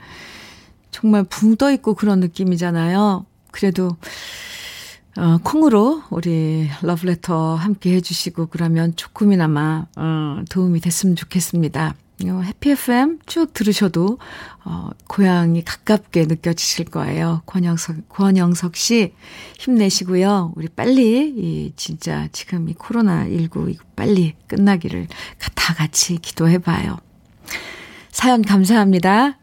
정말 0.91 1.25
붕 1.25 1.57
떠 1.57 1.73
있고 1.73 1.95
그런 1.95 2.21
느낌이잖아요. 2.21 3.27
그래도, 3.51 3.97
어, 5.17 5.39
콩으로 5.45 6.03
우리 6.11 6.69
러브레터 6.83 7.55
함께 7.55 7.95
해주시고 7.95 8.47
그러면 8.47 8.95
조금이나마, 8.97 9.87
어, 9.97 10.43
도움이 10.51 10.81
됐으면 10.81 11.17
좋겠습니다. 11.17 11.95
어, 12.23 12.41
해피 12.45 12.71
FM 12.71 13.19
쭉 13.27 13.53
들으셔도 13.53 14.19
어, 14.65 14.91
고향이 15.09 15.65
가깝게 15.65 16.27
느껴지실 16.27 16.87
거예요. 16.87 17.43
권영석 17.47 18.09
권영석 18.09 18.77
씨 18.77 19.15
힘내시고요. 19.59 20.53
우리 20.57 20.69
빨리 20.69 21.35
이 21.37 21.73
진짜 21.77 22.29
지금 22.33 22.69
이 22.69 22.75
코로나 22.75 23.25
19 23.25 23.71
이거 23.71 23.85
빨리 23.97 24.35
끝나기를 24.47 25.09
다 25.55 25.75
같이 25.75 26.19
기도해 26.19 26.59
봐요. 26.59 26.99
사연 28.11 28.43
감사합니다. 28.43 29.39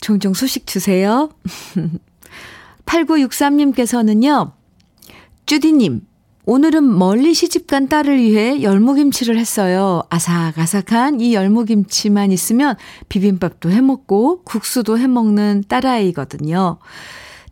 종종 0.00 0.32
소식 0.32 0.66
주세요. 0.66 1.30
8963님께서는요. 2.86 4.52
쭈디님 5.46 6.06
오늘은 6.48 6.96
멀리 6.96 7.34
시집간 7.34 7.88
딸을 7.88 8.18
위해 8.18 8.62
열무김치를 8.62 9.36
했어요. 9.36 10.04
아삭아삭한 10.10 11.20
이 11.20 11.34
열무김치만 11.34 12.30
있으면 12.30 12.76
비빔밥도 13.08 13.68
해먹고 13.70 14.42
국수도 14.44 14.96
해먹는 14.96 15.64
딸아이거든요. 15.66 16.78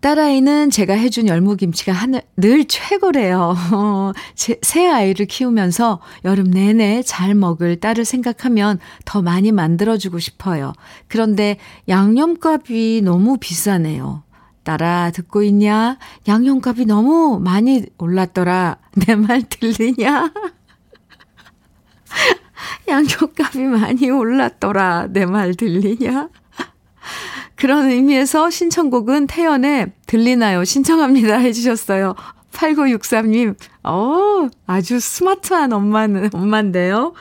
딸아이는 0.00 0.70
제가 0.70 0.92
해준 0.92 1.26
열무김치가 1.26 1.90
하늘, 1.90 2.22
늘 2.36 2.66
최고래요. 2.66 3.56
제, 4.36 4.60
새 4.62 4.86
아이를 4.86 5.26
키우면서 5.26 6.00
여름 6.24 6.52
내내 6.52 7.02
잘 7.02 7.34
먹을 7.34 7.80
딸을 7.80 8.04
생각하면 8.04 8.78
더 9.04 9.22
많이 9.22 9.50
만들어주고 9.50 10.20
싶어요. 10.20 10.72
그런데 11.08 11.56
양념값이 11.88 13.00
너무 13.02 13.38
비싸네요. 13.38 14.22
딸아, 14.64 15.10
듣고 15.12 15.42
있냐? 15.42 15.98
양념값이 16.26 16.86
너무 16.86 17.38
많이 17.38 17.84
올랐더라. 17.98 18.78
내 19.06 19.14
말 19.14 19.42
들리냐? 19.48 20.32
양념값이 22.88 23.60
많이 23.62 24.10
올랐더라. 24.10 25.08
내 25.10 25.26
말 25.26 25.54
들리냐? 25.54 26.28
그런 27.56 27.88
의미에서 27.90 28.50
신청곡은 28.50 29.26
태연의 29.26 29.92
들리나요? 30.06 30.64
신청합니다. 30.64 31.36
해주셨어요. 31.38 32.14
8963님, 32.52 33.56
어, 33.84 34.48
아주 34.66 35.00
스마트한 35.00 35.72
엄마는, 35.72 36.30
엄마인데요. 36.32 37.14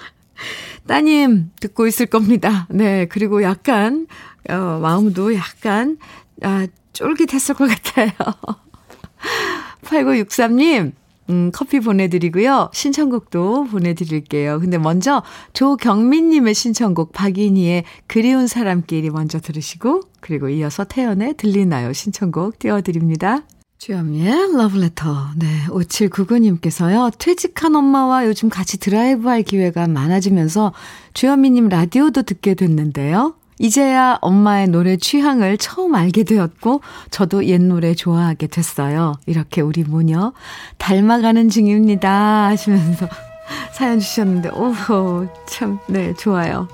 따님, 0.87 1.51
듣고 1.59 1.87
있을 1.87 2.05
겁니다. 2.05 2.67
네, 2.69 3.05
그리고 3.05 3.41
약간, 3.43 4.07
어, 4.49 4.79
마음도 4.81 5.33
약간, 5.35 5.97
아, 6.43 6.67
쫄깃했을 6.93 7.55
것 7.55 7.67
같아요. 7.67 8.11
8963님, 9.83 10.93
음, 11.29 11.51
커피 11.53 11.79
보내드리고요. 11.79 12.69
신청곡도 12.73 13.65
보내드릴게요. 13.65 14.59
근데 14.59 14.77
먼저 14.77 15.23
조경민님의 15.53 16.53
신청곡 16.53 17.13
박인희의 17.13 17.85
그리운 18.07 18.47
사람끼리 18.47 19.09
먼저 19.09 19.39
들으시고, 19.39 20.01
그리고 20.19 20.49
이어서 20.49 20.83
태연의 20.83 21.35
들리나요? 21.37 21.93
신청곡 21.93 22.59
띄워드립니다. 22.59 23.43
주현미의 23.77 24.55
러브레터. 24.55 25.31
네, 25.37 25.65
5799님께서요. 25.67 27.11
퇴직한 27.17 27.75
엄마와 27.75 28.25
요즘 28.27 28.49
같이 28.49 28.79
드라이브 28.79 29.27
할 29.27 29.43
기회가 29.43 29.87
많아지면서 29.87 30.73
주현미님 31.13 31.67
라디오도 31.67 32.21
듣게 32.23 32.53
됐는데요. 32.53 33.35
이제야 33.59 34.17
엄마의 34.21 34.67
노래 34.67 34.97
취향을 34.97 35.57
처음 35.57 35.95
알게 35.95 36.23
되었고, 36.23 36.81
저도 37.11 37.45
옛 37.45 37.61
노래 37.61 37.93
좋아하게 37.93 38.47
됐어요. 38.47 39.13
이렇게 39.25 39.61
우리 39.61 39.83
모녀 39.83 40.33
닮아가는 40.77 41.49
중입니다. 41.49 42.47
하시면서 42.47 43.07
사연 43.73 43.99
주셨는데, 43.99 44.49
오호, 44.49 45.27
참, 45.47 45.79
네, 45.87 46.13
좋아요. 46.13 46.67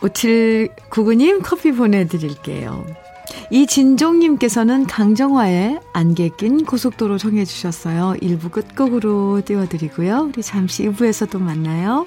5799님 0.00 1.40
커피 1.42 1.72
보내드릴게요. 1.72 2.84
이진종님께서는 3.50 4.86
강정화의 4.86 5.78
안개 5.92 6.30
낀 6.36 6.64
고속도로 6.64 7.18
정해주셨어요. 7.18 8.16
1부 8.20 8.50
끝곡으로 8.50 9.42
띄워드리고요. 9.44 10.30
우리 10.32 10.42
잠시 10.42 10.84
2부에서도 10.84 11.38
만나요. 11.38 12.06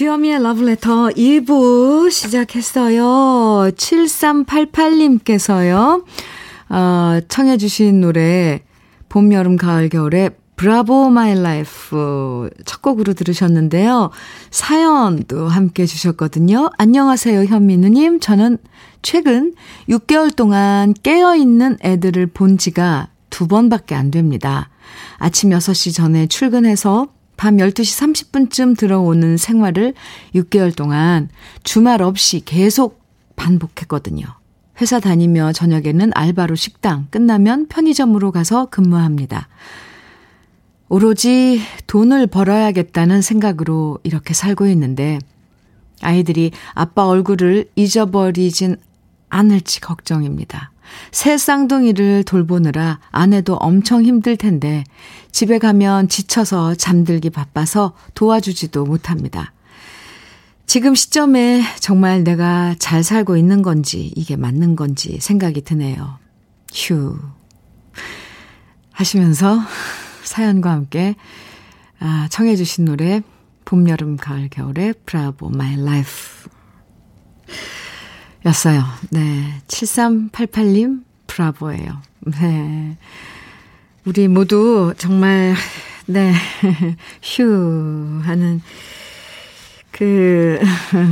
주현미의 0.00 0.42
러브레터 0.42 1.08
2부 1.08 2.10
시작했어요. 2.10 3.70
7388님께서요, 3.76 6.04
어, 6.70 7.20
청해 7.28 7.58
주신 7.58 8.00
노래, 8.00 8.62
봄, 9.10 9.30
여름, 9.34 9.58
가을, 9.58 9.90
겨울의 9.90 10.30
Bravo 10.56 11.10
My 11.10 11.38
Life 11.38 12.48
첫 12.64 12.80
곡으로 12.80 13.12
들으셨는데요. 13.12 14.08
사연도 14.50 15.48
함께 15.48 15.84
주셨거든요. 15.84 16.70
안녕하세요, 16.78 17.44
현민우님. 17.44 18.20
저는 18.20 18.56
최근 19.02 19.52
6개월 19.90 20.34
동안 20.34 20.94
깨어있는 21.02 21.76
애들을 21.84 22.28
본 22.28 22.56
지가 22.56 23.08
두 23.28 23.46
번밖에 23.46 23.94
안 23.94 24.10
됩니다. 24.10 24.70
아침 25.18 25.50
6시 25.50 25.94
전에 25.94 26.26
출근해서 26.26 27.08
밤 27.40 27.56
12시 27.56 28.28
30분쯤 28.50 28.76
들어오는 28.76 29.38
생활을 29.38 29.94
6개월 30.34 30.76
동안 30.76 31.30
주말 31.62 32.02
없이 32.02 32.42
계속 32.44 33.00
반복했거든요. 33.34 34.26
회사 34.78 35.00
다니며 35.00 35.52
저녁에는 35.52 36.10
알바로 36.14 36.54
식당, 36.54 37.06
끝나면 37.10 37.66
편의점으로 37.68 38.30
가서 38.30 38.66
근무합니다. 38.66 39.48
오로지 40.90 41.62
돈을 41.86 42.26
벌어야겠다는 42.26 43.22
생각으로 43.22 43.98
이렇게 44.02 44.34
살고 44.34 44.66
있는데 44.66 45.18
아이들이 46.02 46.50
아빠 46.74 47.06
얼굴을 47.06 47.70
잊어버리진 47.74 48.76
않을지 49.30 49.80
걱정입니다. 49.80 50.72
새 51.12 51.38
쌍둥이를 51.38 52.24
돌보느라 52.24 53.00
아내도 53.10 53.54
엄청 53.54 54.02
힘들 54.02 54.36
텐데 54.36 54.84
집에 55.32 55.58
가면 55.58 56.08
지쳐서 56.08 56.74
잠들기 56.74 57.30
바빠서 57.30 57.94
도와주지도 58.14 58.84
못합니다. 58.84 59.52
지금 60.66 60.94
시점에 60.94 61.62
정말 61.80 62.22
내가 62.22 62.74
잘 62.78 63.02
살고 63.02 63.36
있는 63.36 63.62
건지 63.62 64.12
이게 64.14 64.36
맞는 64.36 64.76
건지 64.76 65.18
생각이 65.20 65.62
드네요. 65.62 66.18
휴. 66.72 67.18
하시면서 68.92 69.58
사연과 70.22 70.70
함께 70.70 71.16
아, 71.98 72.28
청해 72.30 72.56
주신 72.56 72.84
노래 72.84 73.22
봄, 73.64 73.88
여름, 73.88 74.16
가을, 74.16 74.48
겨울의 74.48 74.94
Bravo 75.06 75.50
My 75.50 75.76
Life 75.76 76.08
였어요. 78.46 78.82
네. 79.10 79.60
7388님, 79.66 81.04
브라보예요. 81.26 82.00
네. 82.40 82.96
우리 84.04 84.28
모두 84.28 84.94
정말, 84.96 85.54
네. 86.06 86.32
휴, 87.22 88.20
하는 88.22 88.62
그, 89.90 90.58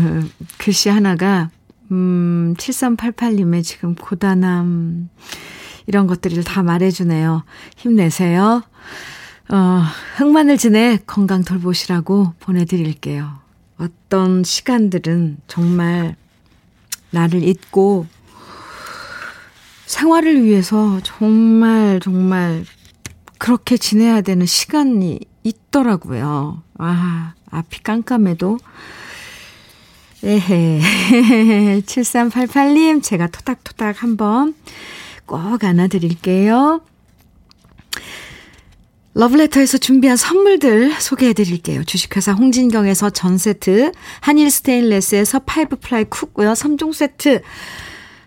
글씨 0.56 0.88
하나가, 0.88 1.50
음, 1.90 2.54
7388님의 2.56 3.62
지금 3.62 3.94
고단함, 3.94 5.10
이런 5.86 6.06
것들을 6.06 6.44
다 6.44 6.62
말해주네요. 6.62 7.44
힘내세요. 7.76 8.62
어, 9.50 9.82
흑마늘 10.16 10.58
진에 10.58 10.98
건강 11.06 11.42
돌보시라고 11.42 12.34
보내드릴게요. 12.40 13.38
어떤 13.78 14.44
시간들은 14.44 15.38
정말 15.46 16.16
나를 17.11 17.42
잊고 17.42 18.07
생활을 19.87 20.44
위해서 20.44 21.01
정말 21.03 22.01
정말 22.01 22.64
그렇게 23.38 23.77
지내야 23.77 24.21
되는 24.21 24.44
시간이 24.44 25.21
있더라고요. 25.44 26.62
아, 26.79 27.35
앞이 27.51 27.83
깜깜해도 27.83 28.59
에헤 30.25 30.81
7388님 31.87 33.03
제가 33.03 33.29
토닥토닥 33.29 34.03
한번 34.03 34.55
꼭 35.27 35.62
안아드릴게요. 35.62 36.81
러브레터에서 39.18 39.78
준비한 39.78 40.16
선물들 40.16 40.92
소개해 40.92 41.33
드릴게요. 41.33 41.83
주식회사 41.83 42.35
홍진경에서 42.35 43.11
전 43.11 43.37
세트, 43.37 43.90
한일 44.20 44.48
스테인레스에서 44.48 45.40
five 45.40 45.74
ply 45.81 46.04
cookware 46.04 46.52
3종 46.52 46.92
세트, 46.92 47.42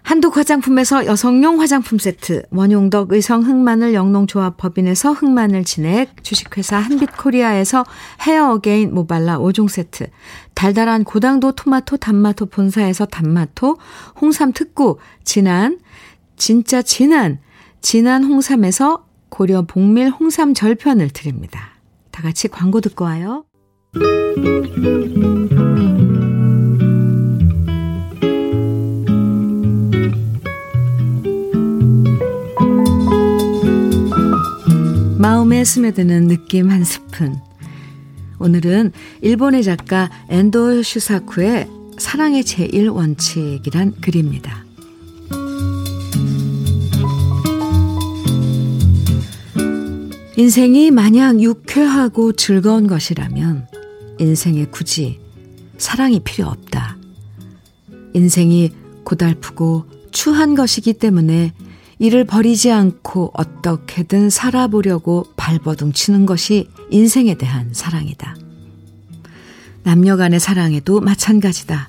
한독 0.02 0.36
화장품에서 0.36 1.06
여성용 1.06 1.62
화장품 1.62 1.98
세트, 1.98 2.44
원용덕 2.52 3.14
의성 3.14 3.44
흑마늘 3.44 3.94
영농조합 3.94 4.58
법인에서 4.58 5.14
흑마늘 5.14 5.64
진액, 5.64 6.26
주식회사 6.26 6.76
한빛코리아에서 6.80 7.86
헤어 8.24 8.52
어게인 8.52 8.94
모발라 8.94 9.40
5종 9.40 9.70
세트, 9.70 10.08
달달한 10.56 11.06
고당도 11.06 11.54
토마토 11.54 11.98
단마토 11.98 12.48
본사에서 12.48 13.06
단마토, 13.06 13.78
홍삼 14.20 14.52
특구, 14.52 14.98
진한, 15.24 15.80
진짜 16.36 16.82
진한, 16.82 17.40
진한 17.80 18.26
홍삼에서 18.26 19.06
고려 19.32 19.64
복밀 19.64 20.10
홍삼 20.10 20.54
절편을 20.54 21.10
드립니다. 21.10 21.72
다 22.12 22.22
같이 22.22 22.50
광고 22.50 22.82
듣고 22.82 23.06
와요. 23.06 23.46
마음에 35.18 35.64
스며드는 35.64 36.28
느낌 36.28 36.70
한 36.70 36.84
스푼. 36.84 37.38
오늘은 38.38 38.92
일본의 39.22 39.64
작가 39.64 40.10
엔도 40.30 40.84
슈사쿠의 40.84 41.70
사랑의 41.98 42.44
제1원칙이란 42.44 44.02
글입니다. 44.02 44.71
인생이 50.42 50.90
마냥 50.90 51.40
유쾌하고 51.40 52.34
즐거운 52.34 52.88
것이라면 52.88 53.68
인생에 54.18 54.66
굳이 54.72 55.20
사랑이 55.78 56.20
필요 56.22 56.48
없다. 56.48 56.98
인생이 58.16 58.72
고달프고 59.04 59.86
추한 60.10 60.56
것이기 60.56 60.94
때문에 60.94 61.54
이를 62.00 62.26
버리지 62.26 62.72
않고 62.72 63.34
어떻게든 63.36 64.32
살아보려고 64.32 65.28
발버둥 65.38 65.94
치는 65.94 66.26
것이 66.26 66.68
인생에 66.90 67.36
대한 67.36 67.70
사랑이다. 67.72 68.36
남녀 69.84 70.18
간의 70.18 70.40
사랑에도 70.40 71.02
마찬가지다. 71.02 71.88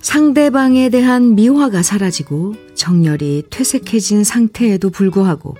상대방에 0.00 0.88
대한 0.88 1.34
미화가 1.34 1.82
사라지고 1.82 2.54
정열이 2.74 3.48
퇴색해진 3.50 4.24
상태에도 4.24 4.88
불구하고 4.88 5.56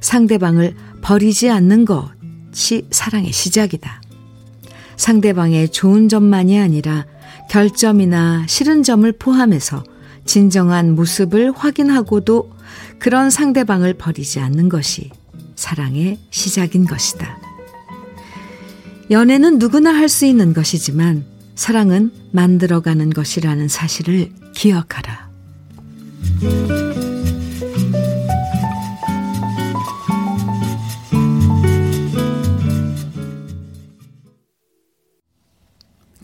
상대방을 0.00 0.76
버리지 1.06 1.48
않는 1.50 1.84
것이 1.84 2.84
사랑의 2.90 3.30
시작이다. 3.30 4.02
상대방의 4.96 5.68
좋은 5.68 6.08
점만이 6.08 6.58
아니라 6.58 7.06
결점이나 7.48 8.44
싫은 8.48 8.82
점을 8.82 9.10
포함해서 9.12 9.84
진정한 10.24 10.96
모습을 10.96 11.52
확인하고도 11.52 12.50
그런 12.98 13.30
상대방을 13.30 13.94
버리지 13.94 14.40
않는 14.40 14.68
것이 14.68 15.12
사랑의 15.54 16.18
시작인 16.30 16.84
것이다. 16.84 17.38
연애는 19.08 19.60
누구나 19.60 19.94
할 19.94 20.08
수 20.08 20.26
있는 20.26 20.52
것이지만 20.52 21.24
사랑은 21.54 22.10
만들어가는 22.32 23.10
것이라는 23.10 23.68
사실을 23.68 24.32
기억하라. 24.56 25.30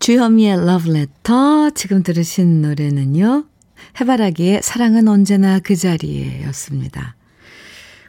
주현미의 0.03 0.67
러브레터 0.67 1.71
지금 1.77 2.03
들으신 2.03 2.61
노래는요. 2.61 3.45
해바라기의 4.01 4.61
사랑은 4.61 5.07
언제나 5.07 5.61
그 5.61 5.77
자리에 5.77 6.43
였습니다. 6.47 7.15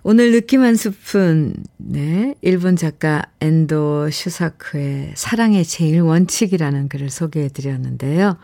오늘 0.01 0.31
느낌 0.31 0.63
한 0.63 0.75
스푼, 0.75 1.53
네. 1.77 2.33
일본 2.41 2.77
작가 2.77 3.21
엔도 3.41 4.09
슈사크의 4.09 5.11
사랑의 5.13 5.65
제일 5.65 6.01
원칙이라는 6.01 6.89
글을 6.89 7.11
소개해 7.11 7.49
드렸는데요. 7.49 8.37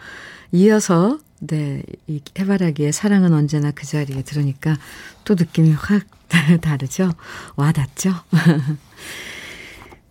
이어서, 0.52 1.18
네. 1.40 1.82
이 2.06 2.22
해바라기의 2.38 2.94
사랑은 2.94 3.34
언제나 3.34 3.72
그 3.72 3.88
자리에 3.88 4.22
들으니까 4.22 4.78
또 5.24 5.34
느낌이 5.34 5.72
확 5.72 6.06
다르죠? 6.62 7.14
와 7.56 7.72
닿죠? 7.72 8.14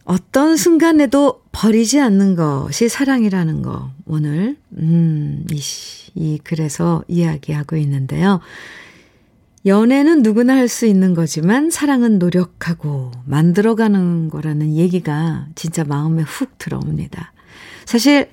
어떤 0.08 0.56
순간에도 0.56 1.42
버리지 1.52 2.00
않는 2.00 2.34
것이 2.34 2.88
사랑이라는 2.88 3.60
거, 3.60 3.90
오늘, 4.06 4.56
음, 4.78 5.44
이, 5.52 5.60
이 6.14 6.38
글에서 6.42 7.04
이야기하고 7.08 7.76
있는데요. 7.76 8.40
연애는 9.66 10.22
누구나 10.22 10.54
할 10.56 10.66
수 10.68 10.86
있는 10.86 11.12
거지만 11.12 11.68
사랑은 11.68 12.18
노력하고 12.18 13.10
만들어가는 13.26 14.30
거라는 14.30 14.76
얘기가 14.76 15.48
진짜 15.54 15.84
마음에 15.84 16.22
훅 16.22 16.56
들어옵니다. 16.56 17.34
사실, 17.84 18.30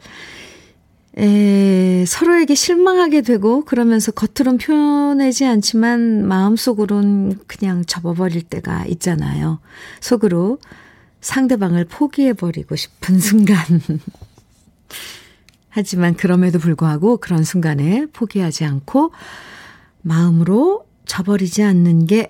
에, 1.17 2.05
서로에게 2.07 2.55
실망하게 2.55 3.21
되고 3.21 3.65
그러면서 3.65 4.13
겉으론 4.13 4.59
표현하지 4.59 5.43
않지만 5.43 6.25
마음속으론 6.25 7.39
그냥 7.47 7.83
접어버릴 7.85 8.43
때가 8.43 8.85
있잖아요. 8.85 9.59
속으로 9.99 10.59
상대방을 11.25 11.85
포기해버리고 11.85 12.75
싶은 12.75 13.19
순간. 13.19 13.57
하지만 15.69 16.13
그럼에도 16.13 16.59
불구하고 16.59 17.17
그런 17.17 17.43
순간에 17.43 18.05
포기하지 18.13 18.63
않고 18.63 19.11
마음으로 20.03 20.85
저버리지 21.05 21.63
않는 21.63 22.05
게 22.05 22.27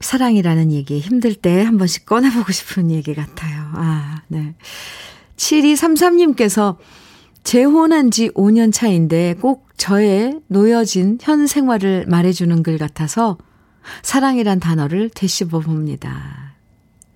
사랑이라는 0.00 0.72
얘기 0.72 1.00
힘들 1.00 1.34
때 1.34 1.64
한 1.64 1.78
번씩 1.78 2.04
꺼내보고 2.04 2.52
싶은 2.52 2.90
얘기 2.90 3.14
같아요. 3.14 3.62
아, 3.74 4.22
네. 4.28 4.54
7233님께서 5.36 6.76
재혼한 7.44 8.10
지 8.10 8.28
5년 8.28 8.72
차인데 8.72 9.36
꼭 9.40 9.68
저의 9.78 10.40
놓여진 10.48 11.18
현 11.22 11.46
생활을 11.46 12.04
말해주는 12.08 12.62
글 12.62 12.76
같아서 12.76 13.38
사랑이란 14.02 14.60
단어를 14.60 15.08
되씹어 15.08 15.60
봅니다. 15.60 16.56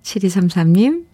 7233님, 0.01 1.08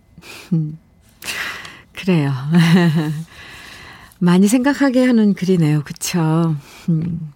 그래요. 1.93 2.31
많이 4.19 4.47
생각하게 4.47 5.05
하는 5.05 5.33
글이네요. 5.33 5.83
그쵸? 5.83 6.55
음. 6.89 7.31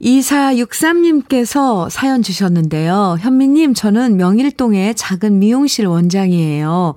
2463님께서 0.00 1.88
사연 1.88 2.22
주셨는데요. 2.22 3.16
현미님, 3.20 3.74
저는 3.74 4.16
명일동의 4.16 4.94
작은 4.94 5.38
미용실 5.38 5.86
원장이에요. 5.86 6.96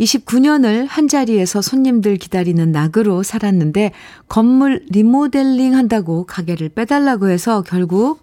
29년을 0.00 0.86
한 0.88 1.08
자리에서 1.08 1.60
손님들 1.60 2.16
기다리는 2.16 2.72
낙으로 2.72 3.22
살았는데, 3.22 3.92
건물 4.28 4.82
리모델링 4.88 5.74
한다고 5.74 6.24
가게를 6.24 6.70
빼달라고 6.70 7.28
해서 7.28 7.62
결국 7.62 8.20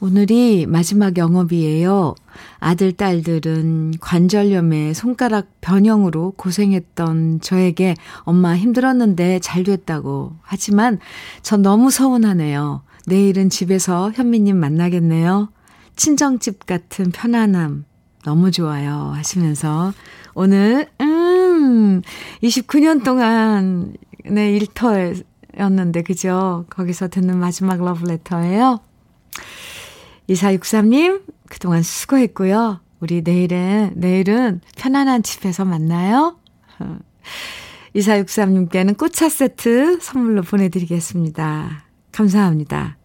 오늘이 0.00 0.66
마지막 0.68 1.16
영업이에요. 1.16 2.14
아들, 2.58 2.92
딸들은 2.92 3.94
관절염에 4.00 4.94
손가락 4.94 5.48
변형으로 5.60 6.32
고생했던 6.36 7.40
저에게 7.40 7.94
엄마 8.20 8.56
힘들었는데 8.56 9.40
잘 9.40 9.64
됐다고. 9.64 10.32
하지만 10.42 10.98
전 11.42 11.62
너무 11.62 11.90
서운하네요. 11.90 12.82
내일은 13.06 13.50
집에서 13.50 14.10
현미님 14.12 14.56
만나겠네요. 14.56 15.50
친정집 15.96 16.66
같은 16.66 17.10
편안함. 17.10 17.84
너무 18.24 18.50
좋아요. 18.50 19.12
하시면서 19.14 19.92
오늘, 20.34 20.88
음, 21.00 22.02
29년 22.42 23.04
동안, 23.04 23.94
네, 24.24 24.52
일터였는데, 24.52 26.02
그죠? 26.02 26.64
거기서 26.70 27.08
듣는 27.08 27.38
마지막 27.38 27.84
러브레터예요. 27.84 28.80
2463님, 30.28 31.22
그동안 31.48 31.82
수고했고요. 31.82 32.80
우리 33.00 33.22
내일은, 33.22 33.92
내일은 33.96 34.60
편안한 34.76 35.22
집에서 35.22 35.64
만나요. 35.64 36.38
2463님께는 37.94 38.96
꽃차 38.96 39.28
세트 39.28 39.98
선물로 40.00 40.42
보내드리겠습니다. 40.42 41.84
감사합니다. 42.12 42.96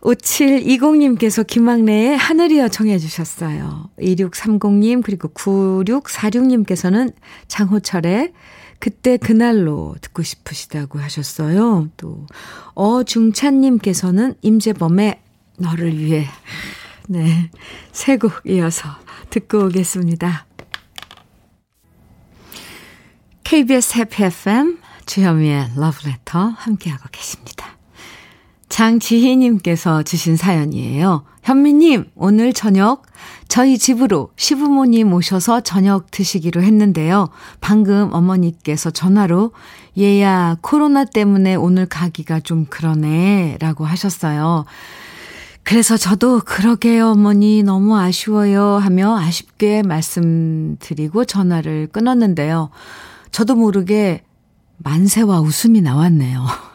5720님께서 0.00 1.46
김학래의 1.46 2.16
하늘이여 2.16 2.68
청해 2.68 2.98
주셨어요. 2.98 3.90
2630님 4.00 5.02
그리고 5.02 5.28
9646님께서는 5.28 7.12
장호철의 7.46 8.32
그때 8.82 9.16
그날로 9.16 9.94
듣고 10.00 10.24
싶으시다고 10.24 10.98
하셨어요. 10.98 11.88
또 11.96 12.26
어중찬님께서는 12.74 14.34
임재범의 14.42 15.20
너를 15.58 15.96
위해 15.96 16.26
네, 17.06 17.48
세 17.92 18.16
곡 18.16 18.40
이어서 18.44 18.88
듣고 19.30 19.66
오겠습니다. 19.66 20.46
KBS 23.44 23.98
해피 23.98 24.24
FM 24.24 24.78
주현미의 25.06 25.74
러브레터 25.76 26.40
함께하고 26.40 27.04
계십니다. 27.12 27.76
장지희님께서 28.72 30.02
주신 30.02 30.36
사연이에요. 30.36 31.24
현미님, 31.42 32.06
오늘 32.14 32.54
저녁 32.54 33.02
저희 33.46 33.76
집으로 33.76 34.30
시부모님 34.36 35.12
오셔서 35.12 35.60
저녁 35.60 36.10
드시기로 36.10 36.62
했는데요. 36.62 37.28
방금 37.60 38.08
어머니께서 38.14 38.90
전화로 38.90 39.52
얘야, 39.98 40.56
코로나 40.62 41.04
때문에 41.04 41.54
오늘 41.54 41.84
가기가 41.84 42.40
좀 42.40 42.64
그러네. 42.64 43.58
라고 43.60 43.84
하셨어요. 43.84 44.64
그래서 45.64 45.98
저도 45.98 46.40
그러게요, 46.40 47.10
어머니. 47.10 47.62
너무 47.62 47.98
아쉬워요. 47.98 48.78
하며 48.78 49.18
아쉽게 49.18 49.82
말씀드리고 49.82 51.26
전화를 51.26 51.88
끊었는데요. 51.92 52.70
저도 53.32 53.54
모르게 53.54 54.22
만세와 54.78 55.40
웃음이 55.40 55.82
나왔네요. 55.82 56.46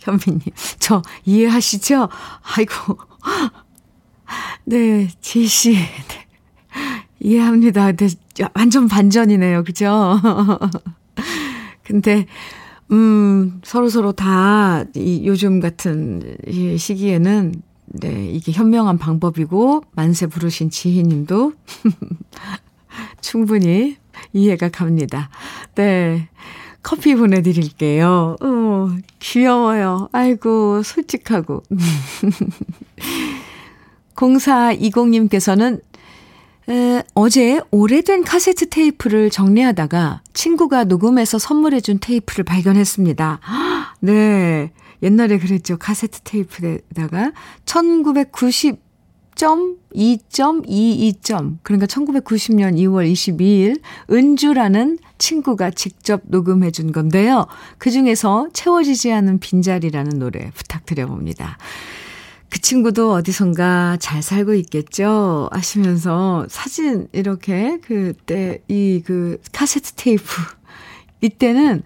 현미님, 0.00 0.40
저 0.80 1.02
이해하시죠? 1.24 2.08
아이고. 2.56 2.98
네, 4.64 5.08
지씨. 5.20 5.72
네. 5.74 6.26
이해합니다. 7.20 7.92
네, 7.92 8.08
완전 8.54 8.88
반전이네요. 8.88 9.64
그죠? 9.64 10.18
근데, 11.82 12.26
음, 12.92 13.60
서로서로 13.62 14.12
다, 14.12 14.84
이, 14.94 15.26
요즘 15.26 15.60
같은 15.60 16.36
이 16.46 16.78
시기에는, 16.78 17.54
네, 17.86 18.26
이게 18.30 18.52
현명한 18.52 18.98
방법이고, 18.98 19.82
만세 19.92 20.26
부르신 20.28 20.70
지희님도 20.70 21.52
충분히 23.20 23.96
이해가 24.32 24.70
갑니다. 24.70 25.28
네. 25.74 26.28
커피 26.82 27.14
보내드릴게요. 27.14 28.36
어, 28.40 28.88
귀여워요. 29.18 30.08
아이고, 30.12 30.82
솔직하고. 30.82 31.62
0420님께서는 34.14 35.80
에, 36.68 37.02
어제 37.14 37.60
오래된 37.70 38.24
카세트 38.24 38.68
테이프를 38.68 39.30
정리하다가 39.30 40.20
친구가 40.34 40.84
녹음해서 40.84 41.38
선물해준 41.38 42.00
테이프를 42.00 42.44
발견했습니다. 42.44 43.40
네. 44.00 44.70
옛날에 45.02 45.38
그랬죠. 45.38 45.78
카세트 45.78 46.20
테이프에다가 46.20 47.32
1990 47.64 48.90
2.22점. 49.40 51.56
그러니까 51.62 51.86
1990년 51.86 52.76
2월 52.76 53.10
22일 53.10 53.80
은주라는 54.10 54.98
친구가 55.20 55.70
직접 55.70 56.22
녹음해 56.24 56.72
준 56.72 56.90
건데요. 56.90 57.46
그 57.78 57.92
중에서 57.92 58.48
채워지지 58.52 59.12
않은 59.12 59.38
빈자리라는 59.38 60.18
노래 60.18 60.50
부탁드려 60.56 61.06
봅니다. 61.06 61.58
그 62.48 62.60
친구도 62.60 63.12
어디선가 63.12 63.98
잘 64.00 64.22
살고 64.22 64.54
있겠죠? 64.54 65.48
하시면서 65.52 66.46
사진 66.48 67.06
이렇게 67.12 67.78
그때 67.78 68.58
이 68.66 69.02
그 69.06 69.38
카세트 69.52 69.92
테이프 69.92 70.24
이때는 71.20 71.82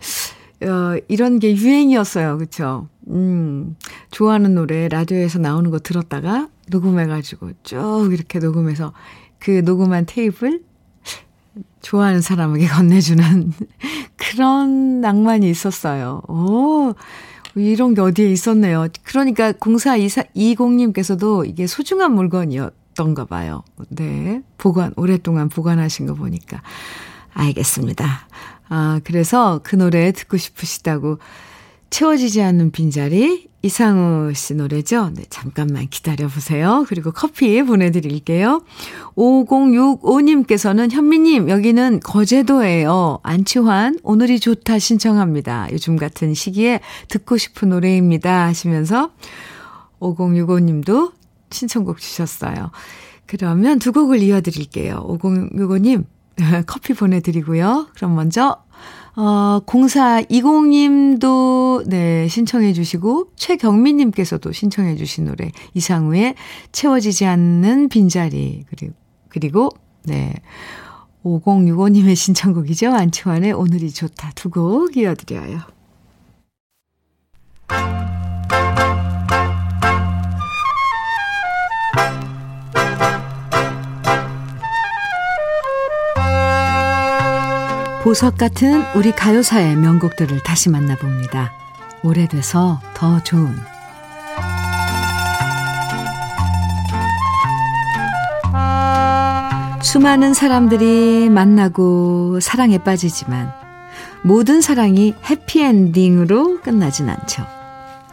어 0.62 0.96
이런 1.08 1.38
게 1.38 1.54
유행이었어요. 1.54 2.38
그렇죠? 2.38 2.88
음. 3.08 3.76
좋아하는 4.10 4.54
노래 4.54 4.88
라디오에서 4.88 5.38
나오는 5.38 5.70
거 5.70 5.78
들었다가 5.80 6.48
녹음해 6.70 7.06
가지고 7.06 7.50
쭉 7.62 8.08
이렇게 8.12 8.38
녹음해서 8.38 8.94
그 9.38 9.60
녹음한 9.62 10.06
테이프를 10.06 10.62
좋아하는 11.84 12.20
사람에게 12.22 12.66
건네주는 12.72 13.52
그런 14.16 15.00
낭만이 15.00 15.48
있었어요. 15.48 16.22
오, 16.28 16.94
이런 17.54 17.94
게 17.94 18.00
어디에 18.00 18.30
있었네요. 18.30 18.88
그러니까 19.04 19.52
0420님께서도 19.52 21.46
이게 21.46 21.66
소중한 21.66 22.14
물건이었던가 22.14 23.26
봐요. 23.26 23.62
네. 23.90 24.42
보관, 24.58 24.92
오랫동안 24.96 25.48
보관하신 25.48 26.06
거 26.06 26.14
보니까. 26.14 26.62
알겠습니다. 27.34 28.28
아, 28.68 29.00
그래서 29.04 29.60
그 29.62 29.76
노래 29.76 30.10
듣고 30.12 30.36
싶으시다고 30.38 31.18
채워지지 31.94 32.42
않는 32.42 32.72
빈자리 32.72 33.46
이상우 33.62 34.34
씨 34.34 34.56
노래죠? 34.56 35.12
네, 35.14 35.22
잠깐만 35.30 35.86
기다려 35.88 36.26
보세요. 36.26 36.84
그리고 36.88 37.12
커피 37.12 37.62
보내드릴게요. 37.62 38.64
5065님께서는 39.16 40.90
현미님, 40.90 41.48
여기는 41.48 42.00
거제도예요. 42.00 43.20
안치환, 43.22 44.00
오늘이 44.02 44.40
좋다 44.40 44.80
신청합니다. 44.80 45.68
요즘 45.70 45.94
같은 45.94 46.34
시기에 46.34 46.80
듣고 47.06 47.36
싶은 47.36 47.68
노래입니다. 47.68 48.44
하시면서 48.46 49.12
5065님도 50.00 51.12
신청곡 51.52 52.00
주셨어요. 52.00 52.72
그러면 53.26 53.78
두 53.78 53.92
곡을 53.92 54.20
이어드릴게요. 54.20 55.06
5065님, 55.08 56.06
커피 56.66 56.92
보내드리고요. 56.92 57.86
그럼 57.94 58.16
먼저 58.16 58.63
어, 59.16 59.60
0420님도, 59.66 61.88
네, 61.88 62.26
신청해 62.28 62.72
주시고, 62.72 63.30
최경민님께서도 63.36 64.52
신청해 64.52 64.96
주신 64.96 65.26
노래, 65.26 65.50
이상우의 65.74 66.34
채워지지 66.72 67.24
않는 67.26 67.88
빈자리, 67.88 68.64
그리고, 68.68 68.94
그리고, 69.28 69.70
네, 70.04 70.34
5065님의 71.24 72.16
신청곡이죠. 72.16 72.92
안치환의 72.92 73.52
오늘이 73.52 73.90
좋다. 73.90 74.32
두 74.34 74.50
곡 74.50 74.96
이어드려요. 74.96 75.60
보석 88.04 88.36
같은 88.36 88.84
우리 88.94 89.12
가요사의 89.12 89.76
명곡들을 89.76 90.42
다시 90.42 90.68
만나봅니다. 90.68 91.54
오래돼서 92.02 92.78
더 92.92 93.22
좋은 93.22 93.56
수많은 99.80 100.34
사람들이 100.34 101.30
만나고 101.30 102.40
사랑에 102.40 102.76
빠지지만 102.76 103.50
모든 104.22 104.60
사랑이 104.60 105.14
해피엔딩으로 105.30 106.60
끝나진 106.60 107.08
않죠. 107.08 107.46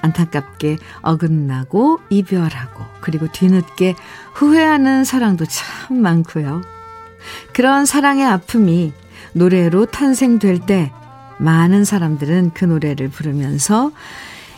안타깝게 0.02 0.78
어긋나고 1.02 2.00
이별하고 2.10 2.86
그리고 3.02 3.28
뒤늦게 3.30 3.96
후회하는 4.36 5.04
사랑도 5.04 5.44
참 5.48 5.98
많고요. 5.98 6.62
그런 7.52 7.86
사랑의 7.86 8.26
아픔이 8.26 8.94
노래로 9.34 9.88
탄생될 9.88 10.65
때 10.65 10.91
많은 11.39 11.86
사람들은 11.86 12.52
그 12.54 12.65
노래를 12.65 13.10
부르면서 13.10 13.91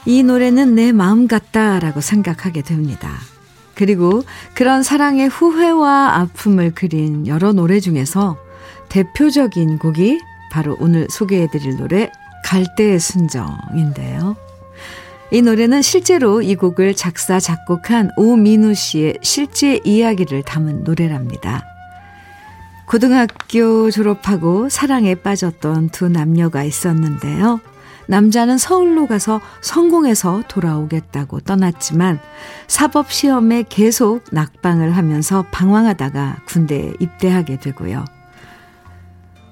이 0.05 0.23
노래는 0.23 0.75
내 0.75 0.91
마음 0.91 1.27
같다라고 1.27 2.01
생각하게 2.01 2.61
됩니다. 2.61 3.11
그리고 3.75 4.23
그런 4.53 4.83
사랑의 4.83 5.29
후회와 5.29 6.17
아픔을 6.17 6.73
그린 6.75 7.25
여러 7.25 7.53
노래 7.53 7.79
중에서 7.79 8.37
대표적인 8.89 9.79
곡이 9.79 10.19
바로 10.51 10.77
오늘 10.79 11.07
소개해드릴 11.09 11.77
노래 11.77 12.11
갈대의 12.45 12.99
순정인데요. 12.99 14.35
이 15.31 15.41
노래는 15.41 15.81
실제로 15.81 16.43
이 16.43 16.53
곡을 16.53 16.93
작사, 16.93 17.39
작곡한 17.39 18.11
오민우 18.17 18.75
씨의 18.75 19.17
실제 19.23 19.79
이야기를 19.83 20.43
담은 20.43 20.83
노래랍니다. 20.83 21.72
고등학교 22.85 23.89
졸업하고 23.91 24.69
사랑에 24.69 25.15
빠졌던 25.15 25.89
두 25.89 26.09
남녀가 26.09 26.63
있었는데요. 26.63 27.59
남자는 28.07 28.57
서울로 28.57 29.07
가서 29.07 29.39
성공해서 29.61 30.43
돌아오겠다고 30.47 31.39
떠났지만 31.41 32.19
사법시험에 32.67 33.63
계속 33.69 34.23
낙방을 34.31 34.95
하면서 34.97 35.45
방황하다가 35.51 36.43
군대에 36.45 36.93
입대하게 36.99 37.59
되고요. 37.59 38.03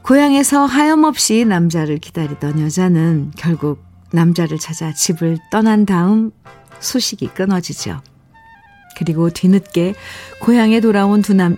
고향에서 0.03 0.65
하염없이 0.65 1.45
남자를 1.45 1.97
기다리던 1.97 2.59
여자는 2.59 3.31
결국 3.37 3.83
남자를 4.11 4.57
찾아 4.59 4.93
집을 4.93 5.37
떠난 5.51 5.85
다음 5.85 6.31
소식이 6.79 7.27
끊어지죠. 7.27 8.01
그리고 8.97 9.29
뒤늦게 9.29 9.93
고향에 10.41 10.81
돌아온 10.81 11.21
두 11.21 11.33
남, 11.33 11.55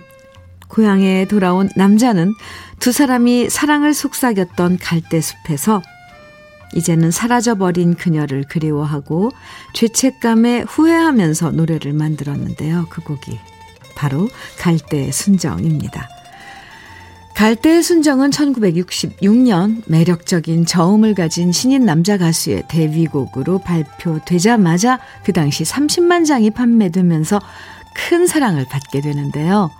고향에 0.74 1.26
돌아온 1.26 1.70
남자는 1.76 2.34
두 2.80 2.90
사람이 2.90 3.48
사랑을 3.48 3.94
속삭였던 3.94 4.78
갈대숲에서 4.78 5.82
이제는 6.74 7.12
사라져버린 7.12 7.94
그녀를 7.94 8.42
그리워하고 8.42 9.30
죄책감에 9.74 10.62
후회하면서 10.62 11.52
노래를 11.52 11.92
만들었는데요. 11.92 12.86
그 12.90 13.02
곡이 13.02 13.38
바로 13.94 14.28
갈대 14.58 15.12
순정입니다. 15.12 16.08
갈대의 17.36 17.82
순정은 17.82 18.30
1966년 18.30 19.82
매력적인 19.86 20.66
저음을 20.66 21.14
가진 21.14 21.52
신인 21.52 21.84
남자 21.84 22.16
가수의 22.16 22.64
데뷔곡으로 22.68 23.58
발표되자마자 23.58 24.98
그 25.24 25.32
당시 25.32 25.62
30만 25.62 26.26
장이 26.26 26.50
판매되면서 26.50 27.40
큰 27.94 28.26
사랑을 28.26 28.66
받게 28.68 29.00
되는데요. 29.00 29.70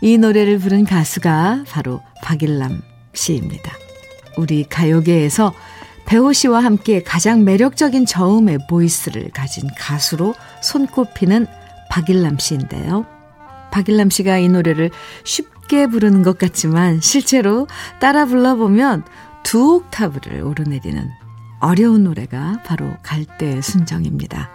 이 0.00 0.18
노래를 0.18 0.58
부른 0.58 0.84
가수가 0.84 1.64
바로 1.68 2.00
박일남 2.22 2.82
씨입니다. 3.12 3.72
우리 4.36 4.64
가요계에서 4.64 5.52
배호 6.06 6.32
씨와 6.32 6.62
함께 6.62 7.02
가장 7.02 7.44
매력적인 7.44 8.06
저음의 8.06 8.66
보이스를 8.68 9.30
가진 9.30 9.68
가수로 9.78 10.34
손꼽히는 10.62 11.46
박일남 11.90 12.38
씨인데요. 12.38 13.06
박일남 13.70 14.10
씨가 14.10 14.38
이 14.38 14.48
노래를 14.48 14.90
쉽게 15.24 15.86
부르는 15.86 16.22
것 16.22 16.38
같지만 16.38 17.00
실제로 17.00 17.66
따라 18.00 18.26
불러보면 18.26 19.04
두 19.42 19.76
옥타브를 19.76 20.42
오르내리는 20.42 21.10
어려운 21.60 22.04
노래가 22.04 22.60
바로 22.64 22.92
갈대의 23.02 23.62
순정입니다. 23.62 24.50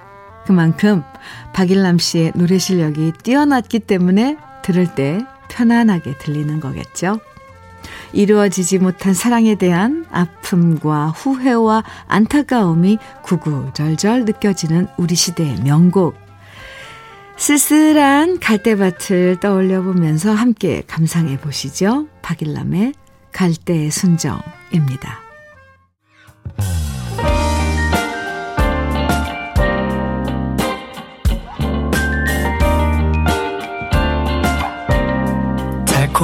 그만큼 0.46 1.04
박일남 1.54 1.98
씨의 1.98 2.34
노래 2.36 2.58
실력이 2.58 3.14
뛰어났기 3.24 3.80
때문에 3.80 4.38
들을 4.68 4.86
때 4.94 5.26
편안하게 5.48 6.18
들리는 6.18 6.60
거겠죠. 6.60 7.22
이루어지지 8.12 8.80
못한 8.80 9.14
사랑에 9.14 9.56
대한 9.56 10.06
아픔과 10.12 11.08
후회와 11.08 11.86
안타까움이 12.08 12.98
구구절절 13.24 14.26
느껴지는 14.26 14.88
우리 14.98 15.16
시대의 15.16 15.62
명곡. 15.64 16.18
쓸쓸한 17.38 18.40
갈대밭을 18.40 19.40
떠올려 19.40 19.82
보면서 19.82 20.34
함께 20.34 20.84
감상해 20.86 21.40
보시죠. 21.40 22.08
박일남의 22.22 22.94
갈대의 23.32 23.90
순정입니다. 23.90 25.27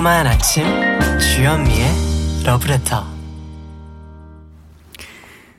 달콤한 0.03 0.27
아침 0.27 0.65
주현미의 1.17 2.43
러브레터 2.45 3.05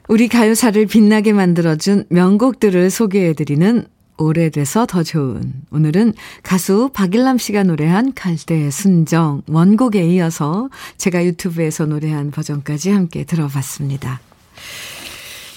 우리 0.07 0.29
가요사를 0.29 0.85
빛나게 0.85 1.33
만들어준 1.33 2.05
명곡들을 2.11 2.91
소개해드리는 2.91 3.87
오래돼서 4.19 4.85
더 4.85 5.03
좋은 5.03 5.55
오늘은 5.71 6.13
가수 6.43 6.91
박일남 6.93 7.39
씨가 7.39 7.63
노래한 7.63 8.13
갈대의 8.13 8.71
순정 8.71 9.45
원곡에 9.49 10.05
이어서 10.09 10.69
제가 10.99 11.25
유튜브에서 11.25 11.87
노래한 11.87 12.31
버전까지 12.31 12.91
함께 12.91 13.25
들어봤습니다. 13.25 14.21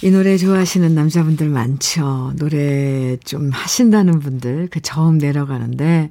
이 0.01 0.11
노래 0.11 0.37
좋아하시는 0.37 0.95
남자분들 0.95 1.49
많죠. 1.49 2.31
노래 2.37 3.17
좀 3.17 3.49
하신다는 3.49 4.19
분들 4.21 4.69
그 4.71 4.79
저음 4.79 5.17
내려가는데 5.17 6.09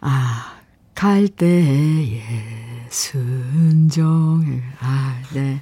아 0.00 0.57
갈대의 0.98 2.20
순정 2.88 4.62
아 4.80 5.22
네. 5.32 5.60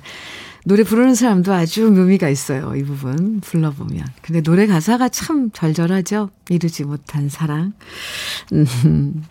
노래 0.64 0.82
부르는 0.82 1.14
사람도 1.14 1.52
아주 1.52 1.90
묘미가 1.90 2.30
있어요. 2.30 2.74
이 2.74 2.82
부분 2.82 3.40
불러보면. 3.42 4.02
근데 4.22 4.40
노래 4.40 4.66
가사가 4.66 5.10
참 5.10 5.50
절절하죠. 5.52 6.30
이루지 6.48 6.84
못한 6.84 7.28
사랑. 7.28 7.74
음. 8.54 9.24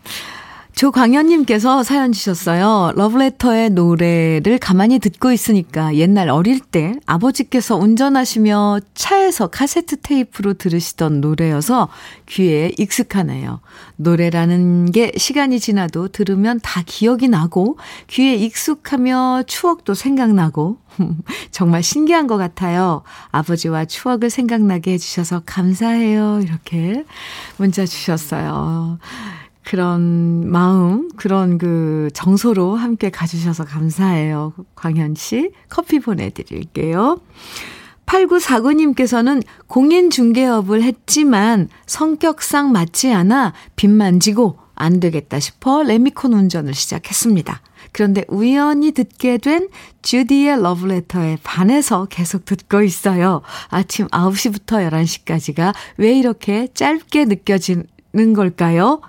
조광현님께서 0.75 1.83
사연 1.83 2.11
주셨어요. 2.11 2.91
러브레터의 2.95 3.69
노래를 3.69 4.57
가만히 4.59 4.99
듣고 4.99 5.31
있으니까 5.31 5.95
옛날 5.95 6.27
어릴 6.27 6.59
때 6.59 6.95
아버지께서 7.05 7.77
운전하시며 7.77 8.81
차에서 8.93 9.47
카세트 9.47 10.01
테이프로 10.01 10.55
들으시던 10.55 11.21
노래여서 11.21 11.87
귀에 12.27 12.73
익숙하네요. 12.77 13.61
노래라는 13.95 14.91
게 14.91 15.13
시간이 15.15 15.61
지나도 15.61 16.09
들으면 16.09 16.59
다 16.61 16.83
기억이 16.85 17.29
나고 17.29 17.77
귀에 18.07 18.35
익숙하며 18.35 19.43
추억도 19.47 19.93
생각나고 19.93 20.77
정말 21.51 21.83
신기한 21.83 22.27
것 22.27 22.35
같아요. 22.35 23.03
아버지와 23.31 23.85
추억을 23.85 24.29
생각나게 24.29 24.91
해주셔서 24.91 25.43
감사해요. 25.45 26.41
이렇게 26.43 27.05
문자 27.55 27.85
주셨어요. 27.85 28.99
그런 29.65 30.49
마음, 30.49 31.09
그런 31.15 31.57
그 31.57 32.09
정서로 32.13 32.75
함께 32.75 33.09
가주셔서 33.09 33.65
감사해요. 33.65 34.53
광현 34.75 35.15
씨. 35.15 35.51
커피 35.69 35.99
보내드릴게요. 35.99 37.19
8949님께서는 38.05 39.41
공인중개업을 39.67 40.83
했지만 40.83 41.69
성격상 41.87 42.71
맞지 42.71 43.11
않아 43.13 43.53
빚 43.75 43.89
만 43.89 44.19
지고 44.19 44.59
안 44.75 44.99
되겠다 44.99 45.39
싶어 45.39 45.83
레미콘 45.83 46.33
운전을 46.33 46.73
시작했습니다. 46.73 47.61
그런데 47.91 48.25
우연히 48.27 48.91
듣게 48.91 49.37
된 49.37 49.69
주디의 50.01 50.61
러브레터에 50.61 51.37
반해서 51.43 52.05
계속 52.05 52.45
듣고 52.45 52.83
있어요. 52.83 53.41
아침 53.69 54.07
9시부터 54.09 54.87
11시까지가 54.89 55.73
왜 55.97 56.13
이렇게 56.19 56.67
짧게 56.73 57.25
느껴지는 57.25 58.33
걸까요? 58.35 59.01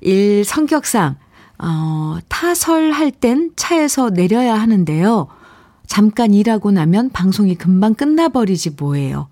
일 0.00 0.44
성격상 0.44 1.16
어, 1.58 2.18
타설할 2.28 3.10
땐 3.10 3.50
차에서 3.56 4.10
내려야 4.10 4.54
하는데요. 4.54 5.28
잠깐 5.86 6.32
일하고 6.32 6.70
나면 6.70 7.10
방송이 7.10 7.54
금방 7.56 7.94
끝나버리지 7.94 8.70
뭐예요. 8.78 9.28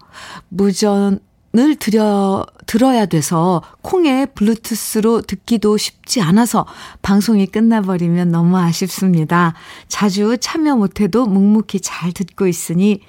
무전 0.48 1.20
을 1.56 1.76
들여, 1.76 2.44
들어야 2.66 3.06
돼서 3.06 3.62
콩에 3.80 4.26
블루투스로 4.26 5.22
듣기도 5.22 5.78
쉽지 5.78 6.20
않아서 6.20 6.66
방송이 7.00 7.46
끝나버리면 7.46 8.30
너무 8.30 8.58
아쉽습니다. 8.58 9.54
자주 9.88 10.36
참여 10.38 10.76
못해도 10.76 11.24
묵묵히 11.26 11.80
잘 11.80 12.12
듣고 12.12 12.46
있으니 12.46 13.00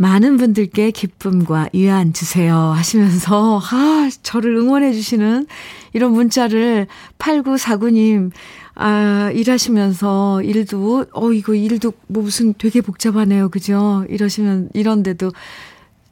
많은 0.00 0.38
분들께 0.38 0.92
기쁨과 0.92 1.68
위안 1.74 2.14
주세요 2.14 2.56
하시면서, 2.56 3.60
아, 3.62 4.08
저를 4.22 4.56
응원해 4.56 4.94
주시는 4.94 5.46
이런 5.92 6.12
문자를 6.12 6.86
8949님, 7.18 8.30
아, 8.76 9.30
일하시면서 9.34 10.42
일도, 10.42 11.04
어, 11.12 11.32
이거 11.32 11.54
일도 11.54 11.92
뭐 12.06 12.22
무슨 12.22 12.54
되게 12.54 12.80
복잡하네요. 12.80 13.50
그죠? 13.50 14.06
이러시면, 14.08 14.70
이런데도 14.72 15.32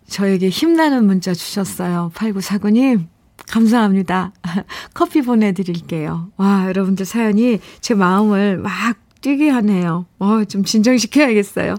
저에게 0.07 0.51
힘나는 0.51 1.07
문자 1.07 1.32
주셨어요. 1.32 2.12
8949님, 2.14 3.07
감사합니다. 3.49 4.32
커피 4.93 5.22
보내드릴게요. 5.22 6.28
와, 6.36 6.66
여러분들 6.68 7.07
사연이 7.07 7.59
제 7.80 7.95
마음을 7.95 8.59
막 8.59 8.99
뛰게 9.22 9.49
하네요. 9.49 10.05
어, 10.18 10.45
좀 10.45 10.62
진정시켜야겠어요. 10.62 11.76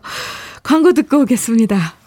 광고 0.63 0.93
듣고 0.93 1.19
오겠습니다. 1.21 1.98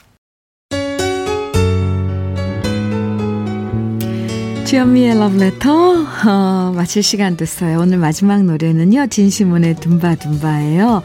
주현미의 4.73 5.19
러브레터 5.19 6.07
어, 6.27 6.73
마칠 6.75 7.03
시간 7.03 7.37
됐어요. 7.37 7.79
오늘 7.79 7.99
마지막 7.99 8.43
노래는요. 8.43 9.09
진시문의 9.09 9.75
둠바둠바예요. 9.75 11.03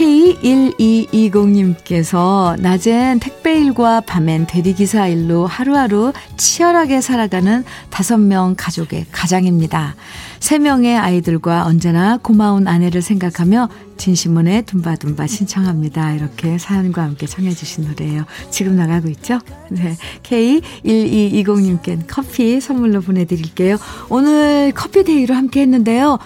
K1220님께서 0.00 2.58
낮엔 2.58 3.20
택배 3.20 3.60
일과 3.60 4.00
밤엔 4.00 4.46
대리기사 4.46 5.08
일로 5.08 5.46
하루하루 5.46 6.14
치열하게 6.38 7.02
살아가는 7.02 7.64
다섯 7.90 8.16
명 8.16 8.54
가족의 8.56 9.04
가장입니다. 9.12 9.94
세 10.38 10.58
명의 10.58 10.96
아이들과 10.96 11.66
언제나 11.66 12.16
고마운 12.16 12.66
아내를 12.66 13.02
생각하며 13.02 13.68
진시몬의 13.98 14.64
둠바둠바 14.64 15.26
신청합니다. 15.26 16.14
이렇게 16.14 16.56
사연과 16.56 17.02
함께 17.02 17.26
청해주신 17.26 17.88
노래예요. 17.88 18.24
지금 18.48 18.76
나가고 18.76 19.08
있죠? 19.08 19.38
네. 19.68 19.98
K1220님께 20.22 22.04
커피 22.08 22.62
선물로 22.62 23.02
보내드릴게요. 23.02 23.76
오늘 24.08 24.72
커피 24.74 25.04
day로 25.04 25.34
함께 25.34 25.60
했는데요. 25.60 26.18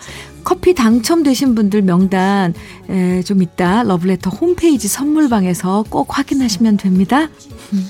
커피 0.45 0.75
당첨되신 0.75 1.55
분들 1.55 1.83
명단 1.83 2.55
에, 2.89 3.23
좀 3.23 3.43
이따 3.43 3.83
러브레터 3.83 4.31
홈페이지 4.31 4.87
선물방에서 4.89 5.87
꼭 5.89 6.17
확인하시면 6.17 6.77
됩니다. 6.77 7.29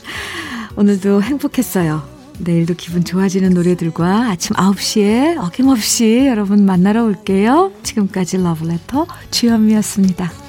오늘도 0.77 1.23
행복했어요. 1.23 2.03
내일도 2.39 2.75
기분 2.75 3.05
좋아지는 3.05 3.51
노래들과 3.51 4.31
아침 4.31 4.57
9시에 4.57 5.39
어김없이 5.39 6.27
여러분 6.27 6.65
만나러 6.65 7.05
올게요. 7.05 7.73
지금까지 7.83 8.39
러브레터 8.39 9.07
주현미였습니다. 9.31 10.44